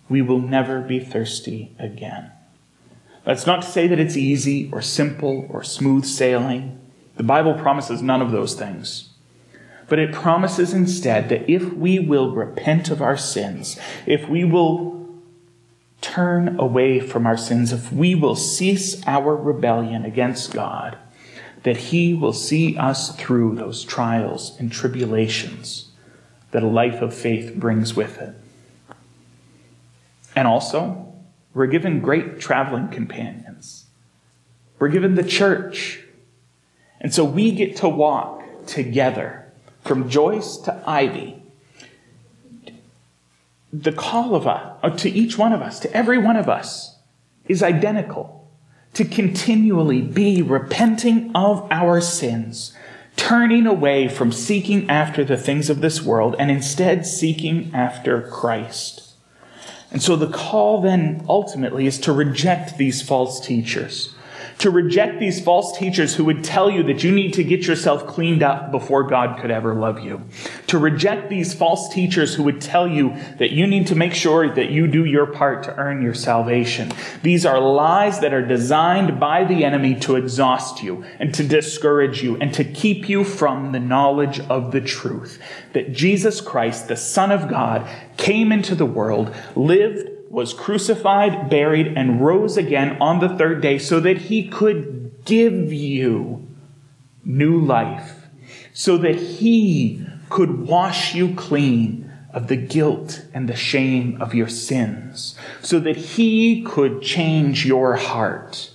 we 0.08 0.22
will 0.22 0.40
never 0.40 0.80
be 0.80 1.02
thirsty 1.02 1.76
again. 1.78 2.32
That's 3.26 3.46
not 3.46 3.64
to 3.64 3.68
say 3.68 3.88
that 3.88 4.00
it's 4.00 4.16
easy 4.16 4.70
or 4.72 4.82
simple 4.82 5.48
or 5.50 5.62
smooth 5.62 6.06
sailing. 6.06 6.80
The 7.18 7.24
Bible 7.24 7.56
promises 7.56 8.02
none 8.02 8.22
of 8.22 8.32
those 8.32 8.54
things. 8.54 9.10
But 9.90 10.00
it 10.00 10.14
promises 10.14 10.74
instead 10.74 11.28
that 11.28 11.52
if 11.52 11.74
we 11.74 12.00
will 12.00 12.34
repent 12.34 12.90
of 12.90 13.02
our 13.02 13.18
sins, 13.18 13.78
if 14.06 14.30
we 14.30 14.46
will 14.46 15.10
turn 16.00 16.58
away 16.58 17.02
from 17.02 17.28
our 17.28 17.36
sins, 17.36 17.74
if 17.74 17.92
we 17.92 18.16
will 18.16 18.38
cease 18.38 19.06
our 19.06 19.36
rebellion 19.36 20.06
against 20.06 20.54
God, 20.54 20.98
that 21.64 21.78
He 21.78 22.14
will 22.14 22.34
see 22.34 22.78
us 22.78 23.16
through 23.16 23.56
those 23.56 23.84
trials 23.84 24.56
and 24.60 24.72
tribulations 24.72 25.90
that 26.52 26.64
a 26.64 26.68
life 26.68 27.02
of 27.02 27.14
faith 27.14 27.56
brings 27.56 27.96
with 27.96 28.20
it. 28.20 28.36
And 30.36 30.48
also, 30.48 31.14
we're 31.54 31.68
given 31.68 32.00
great 32.00 32.40
traveling 32.40 32.88
companions. 32.88 33.86
We're 34.80 34.90
given 34.90 35.16
the 35.16 35.24
church. 35.24 36.02
And 37.02 37.14
so 37.14 37.24
we 37.24 37.52
get 37.52 37.76
to 37.78 37.90
walk 37.90 38.66
together 38.66 39.52
from 39.84 40.10
Joyce 40.10 40.58
to 40.58 40.82
Ivy. 40.88 41.42
The 43.72 43.92
call 43.92 44.36
of 44.36 44.48
us, 44.48 44.78
uh, 44.82 44.90
to 44.90 45.10
each 45.10 45.38
one 45.38 45.54
of 45.54 45.62
us, 45.62 45.80
to 45.82 45.94
every 45.94 46.18
one 46.18 46.36
of 46.36 46.50
us, 46.50 46.98
is 47.48 47.62
identical 47.62 48.39
to 48.94 49.06
continually 49.06 50.02
be 50.02 50.42
repenting 50.42 51.32
of 51.36 51.68
our 51.72 52.02
sins, 52.02 52.74
turning 53.16 53.66
away 53.68 54.08
from 54.08 54.32
seeking 54.32 54.90
after 54.90 55.24
the 55.24 55.38
things 55.38 55.70
of 55.70 55.82
this 55.82 56.02
world 56.02 56.36
and 56.40 56.50
instead 56.50 57.06
seeking 57.06 57.72
after 57.74 58.22
Christ. 58.22 59.14
And 59.92 60.02
so 60.02 60.16
the 60.16 60.30
call 60.30 60.82
then 60.82 61.26
ultimately 61.28 61.88
is 61.88 62.00
to 62.02 62.14
reject 62.14 62.78
these 62.78 63.02
false 63.02 63.40
teachers 63.40 64.14
to 64.60 64.70
reject 64.70 65.20
these 65.20 65.40
false 65.40 65.78
teachers 65.78 66.16
who 66.16 66.26
would 66.26 66.44
tell 66.44 66.70
you 66.70 66.84
that 66.84 67.02
you 67.02 67.12
need 67.12 67.34
to 67.34 67.44
get 67.46 67.66
yourself 67.66 68.06
cleaned 68.06 68.44
up 68.44 68.72
before 68.72 69.04
God 69.04 69.40
could 69.40 69.52
ever 69.52 69.74
love 69.74 70.02
you. 70.02 70.22
To 70.68 70.78
reject 70.78 71.30
these 71.30 71.54
false 71.54 71.94
teachers 71.94 72.36
who 72.36 72.44
would 72.44 72.60
tell 72.60 72.86
you 72.86 73.16
that 73.38 73.52
you 73.52 73.66
need 73.66 73.88
to 73.88 73.96
make 73.96 74.14
sure 74.14 74.54
that 74.54 74.70
you 74.70 74.86
do 74.86 75.06
your 75.06 75.28
part 75.28 75.64
to 75.64 75.76
earn 75.78 76.02
your 76.02 76.14
salvation. 76.14 76.92
These 77.24 77.46
are 77.46 77.60
lies 77.60 78.20
that 78.20 78.34
are 78.34 78.46
designed 78.46 79.18
by 79.18 79.46
the 79.46 79.64
enemy 79.64 79.96
to 80.02 80.18
exhaust 80.18 80.84
you 80.84 81.06
and 81.20 81.34
to 81.36 81.44
discourage 81.44 82.22
you 82.22 82.36
and 82.38 82.54
to 82.54 82.66
keep 82.66 83.08
you 83.08 83.24
from 83.24 83.72
the 83.72 83.80
knowledge 83.80 84.42
of 84.42 84.74
the 84.74 84.82
truth. 84.82 85.42
That 85.72 85.94
Jesus 85.94 86.42
Christ, 86.42 86.90
the 86.90 86.98
Son 86.98 87.32
of 87.32 87.48
God, 87.48 87.88
came 88.18 88.52
into 88.52 88.76
the 88.76 88.86
world, 88.86 89.34
lived, 89.56 90.09
was 90.30 90.54
crucified, 90.54 91.50
buried, 91.50 91.88
and 91.88 92.22
rose 92.22 92.56
again 92.56 92.98
on 93.02 93.20
the 93.20 93.30
third 93.38 93.62
day 93.62 93.80
so 93.80 94.00
that 94.00 94.18
he 94.18 94.48
could 94.48 95.12
give 95.26 95.74
you 95.74 96.48
new 97.26 97.60
life, 97.60 98.28
so 98.74 98.98
that 98.98 99.16
he 99.16 100.06
could 100.30 100.68
wash 100.68 101.16
you 101.16 101.34
clean 101.36 102.12
of 102.32 102.48
the 102.48 102.56
guilt 102.56 103.26
and 103.34 103.50
the 103.50 103.56
shame 103.56 104.22
of 104.22 104.36
your 104.36 104.48
sins, 104.48 105.36
so 105.62 105.80
that 105.80 105.98
he 105.98 106.62
could 106.62 107.02
change 107.02 107.66
your 107.66 107.96
heart 107.96 108.72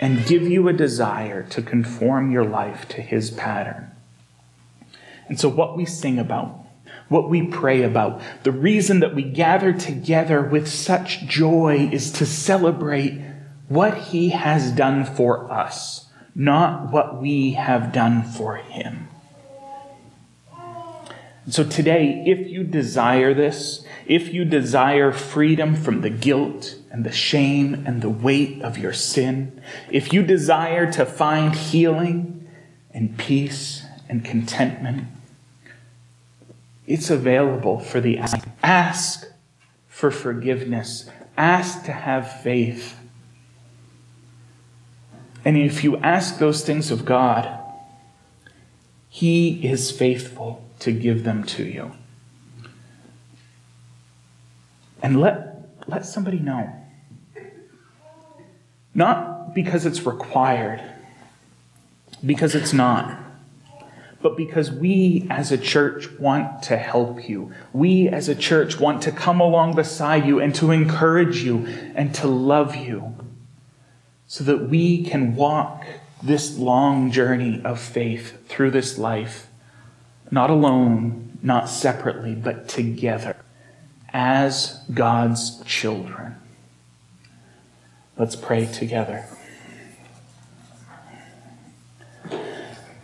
and 0.00 0.26
give 0.26 0.42
you 0.42 0.68
a 0.68 0.72
desire 0.72 1.42
to 1.42 1.62
conform 1.62 2.30
your 2.30 2.44
life 2.44 2.88
to 2.88 3.00
his 3.02 3.30
pattern. 3.30 3.90
And 5.28 5.38
so, 5.38 5.48
what 5.48 5.76
we 5.76 5.84
sing 5.84 6.18
about 6.18 6.65
what 7.08 7.30
we 7.30 7.46
pray 7.46 7.82
about. 7.82 8.20
The 8.42 8.52
reason 8.52 9.00
that 9.00 9.14
we 9.14 9.22
gather 9.22 9.72
together 9.72 10.42
with 10.42 10.68
such 10.68 11.26
joy 11.26 11.88
is 11.92 12.10
to 12.12 12.26
celebrate 12.26 13.20
what 13.68 13.96
He 13.96 14.30
has 14.30 14.72
done 14.72 15.04
for 15.04 15.50
us, 15.50 16.06
not 16.34 16.92
what 16.92 17.20
we 17.20 17.52
have 17.52 17.92
done 17.92 18.22
for 18.22 18.56
Him. 18.56 19.08
So 21.48 21.62
today, 21.62 22.24
if 22.26 22.48
you 22.48 22.64
desire 22.64 23.32
this, 23.32 23.84
if 24.04 24.34
you 24.34 24.44
desire 24.44 25.12
freedom 25.12 25.76
from 25.76 26.00
the 26.00 26.10
guilt 26.10 26.74
and 26.90 27.04
the 27.04 27.12
shame 27.12 27.84
and 27.86 28.02
the 28.02 28.10
weight 28.10 28.62
of 28.62 28.78
your 28.78 28.92
sin, 28.92 29.62
if 29.88 30.12
you 30.12 30.24
desire 30.24 30.90
to 30.92 31.06
find 31.06 31.54
healing 31.54 32.48
and 32.90 33.16
peace 33.16 33.84
and 34.08 34.24
contentment, 34.24 35.04
it's 36.86 37.10
available 37.10 37.80
for 37.80 38.00
the 38.00 38.18
ask. 38.18 38.46
Ask 38.62 39.26
for 39.88 40.10
forgiveness. 40.10 41.08
Ask 41.36 41.84
to 41.84 41.92
have 41.92 42.40
faith. 42.42 42.98
And 45.44 45.56
if 45.56 45.84
you 45.84 45.96
ask 45.98 46.38
those 46.38 46.64
things 46.64 46.90
of 46.90 47.04
God, 47.04 47.48
He 49.08 49.66
is 49.66 49.90
faithful 49.90 50.64
to 50.80 50.92
give 50.92 51.24
them 51.24 51.44
to 51.44 51.64
you. 51.64 51.92
And 55.02 55.20
let, 55.20 55.68
let 55.86 56.04
somebody 56.04 56.38
know. 56.38 56.72
Not 58.94 59.54
because 59.54 59.86
it's 59.86 60.06
required, 60.06 60.82
because 62.24 62.54
it's 62.54 62.72
not 62.72 63.25
but 64.26 64.36
because 64.36 64.72
we 64.72 65.24
as 65.30 65.52
a 65.52 65.56
church 65.56 66.10
want 66.18 66.60
to 66.60 66.76
help 66.76 67.28
you. 67.28 67.52
We 67.72 68.08
as 68.08 68.28
a 68.28 68.34
church 68.34 68.80
want 68.80 69.02
to 69.02 69.12
come 69.12 69.40
along 69.40 69.76
beside 69.76 70.26
you 70.26 70.40
and 70.40 70.52
to 70.56 70.72
encourage 70.72 71.44
you 71.44 71.64
and 71.94 72.12
to 72.16 72.26
love 72.26 72.74
you 72.74 73.14
so 74.26 74.42
that 74.42 74.68
we 74.68 75.04
can 75.04 75.36
walk 75.36 75.86
this 76.20 76.58
long 76.58 77.12
journey 77.12 77.62
of 77.64 77.78
faith 77.78 78.48
through 78.48 78.72
this 78.72 78.98
life, 78.98 79.46
not 80.28 80.50
alone, 80.50 81.38
not 81.40 81.68
separately, 81.68 82.34
but 82.34 82.66
together 82.68 83.36
as 84.12 84.82
God's 84.92 85.62
children. 85.62 86.34
Let's 88.18 88.34
pray 88.34 88.66
together. 88.66 89.24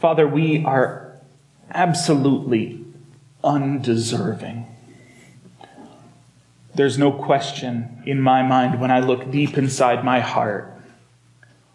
Father, 0.01 0.27
we 0.27 0.65
are 0.65 1.02
absolutely 1.75 2.85
undeserving. 3.43 4.67
There's 6.75 6.99
no 6.99 7.13
question 7.13 8.03
in 8.07 8.21
my 8.21 8.43
mind 8.43 8.81
when 8.81 8.91
I 8.91 9.01
look 9.01 9.31
deep 9.31 9.59
inside 9.59 10.05
my 10.05 10.21
heart, 10.21 10.73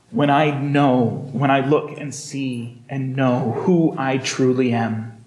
when 0.10 0.30
I 0.30 0.52
know, 0.52 1.30
when 1.32 1.52
I 1.52 1.60
look 1.60 1.98
and 1.98 2.14
see 2.14 2.82
and 2.89 3.16
know 3.16 3.52
who 3.52 3.93
I 3.98 4.18
truly 4.18 4.74
am. 4.74 5.24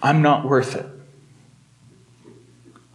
I'm 0.00 0.22
not 0.22 0.44
worth 0.44 0.76
it. 0.76 0.86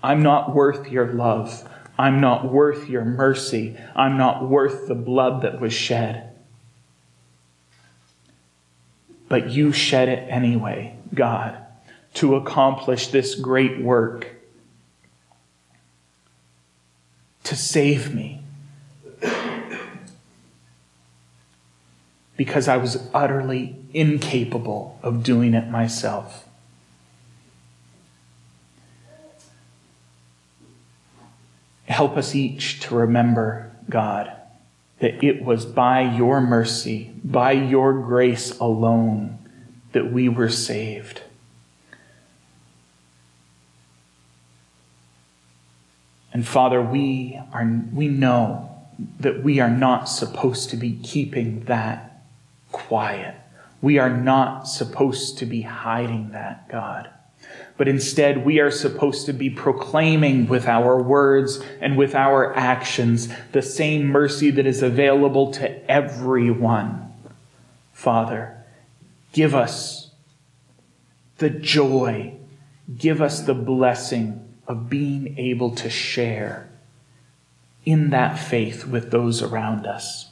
I'm 0.03 0.23
not 0.23 0.53
worth 0.53 0.89
your 0.89 1.07
love. 1.07 1.67
I'm 1.97 2.21
not 2.21 2.51
worth 2.51 2.87
your 2.87 3.03
mercy. 3.03 3.75
I'm 3.95 4.17
not 4.17 4.47
worth 4.47 4.87
the 4.87 4.95
blood 4.95 5.41
that 5.41 5.59
was 5.59 5.73
shed. 5.73 6.36
But 9.29 9.49
you 9.49 9.71
shed 9.71 10.09
it 10.09 10.29
anyway, 10.29 10.95
God, 11.13 11.57
to 12.15 12.35
accomplish 12.35 13.07
this 13.07 13.35
great 13.35 13.81
work, 13.81 14.27
to 17.43 17.55
save 17.55 18.13
me. 18.13 18.41
Because 22.35 22.67
I 22.67 22.77
was 22.77 23.09
utterly 23.13 23.75
incapable 23.93 24.99
of 25.01 25.23
doing 25.23 25.53
it 25.53 25.69
myself. 25.69 26.47
Help 31.85 32.15
us 32.15 32.35
each 32.35 32.79
to 32.81 32.95
remember, 32.95 33.71
God, 33.89 34.36
that 34.99 35.23
it 35.23 35.43
was 35.43 35.65
by 35.65 36.01
your 36.01 36.41
mercy, 36.41 37.11
by 37.23 37.51
your 37.51 37.93
grace 37.93 38.57
alone, 38.59 39.37
that 39.91 40.11
we 40.11 40.27
were 40.27 40.49
saved. 40.49 41.21
And 46.33 46.47
Father, 46.47 46.81
we, 46.81 47.39
are, 47.53 47.65
we 47.93 48.07
know 48.07 48.69
that 49.19 49.43
we 49.43 49.59
are 49.59 49.69
not 49.69 50.05
supposed 50.05 50.69
to 50.71 50.77
be 50.77 50.99
keeping 51.03 51.61
that 51.65 52.23
quiet. 52.71 53.35
We 53.81 53.97
are 53.99 54.09
not 54.09 54.67
supposed 54.67 55.37
to 55.39 55.45
be 55.45 55.61
hiding 55.61 56.31
that, 56.31 56.67
God 56.69 57.09
but 57.77 57.87
instead 57.87 58.43
we 58.43 58.59
are 58.59 58.71
supposed 58.71 59.25
to 59.27 59.33
be 59.33 59.49
proclaiming 59.49 60.47
with 60.47 60.67
our 60.67 61.01
words 61.01 61.59
and 61.79 61.95
with 61.95 62.15
our 62.15 62.55
actions 62.55 63.29
the 63.51 63.61
same 63.61 64.05
mercy 64.07 64.49
that 64.51 64.65
is 64.65 64.81
available 64.81 65.51
to 65.53 65.91
everyone. 65.91 67.13
Father, 67.93 68.63
give 69.31 69.53
us 69.53 70.09
the 71.37 71.49
joy, 71.49 72.33
give 72.97 73.21
us 73.21 73.41
the 73.41 73.53
blessing 73.53 74.43
of 74.67 74.89
being 74.89 75.37
able 75.37 75.75
to 75.75 75.89
share 75.89 76.69
in 77.85 78.09
that 78.09 78.37
faith 78.37 78.85
with 78.85 79.11
those 79.11 79.41
around 79.41 79.85
us. 79.85 80.26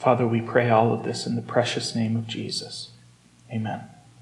Father, 0.00 0.26
we 0.26 0.40
pray 0.40 0.70
all 0.70 0.94
of 0.94 1.02
this 1.02 1.26
in 1.26 1.36
the 1.36 1.42
precious 1.42 1.94
name 1.94 2.16
of 2.16 2.26
Jesus. 2.26 2.88
Amen. 3.52 3.89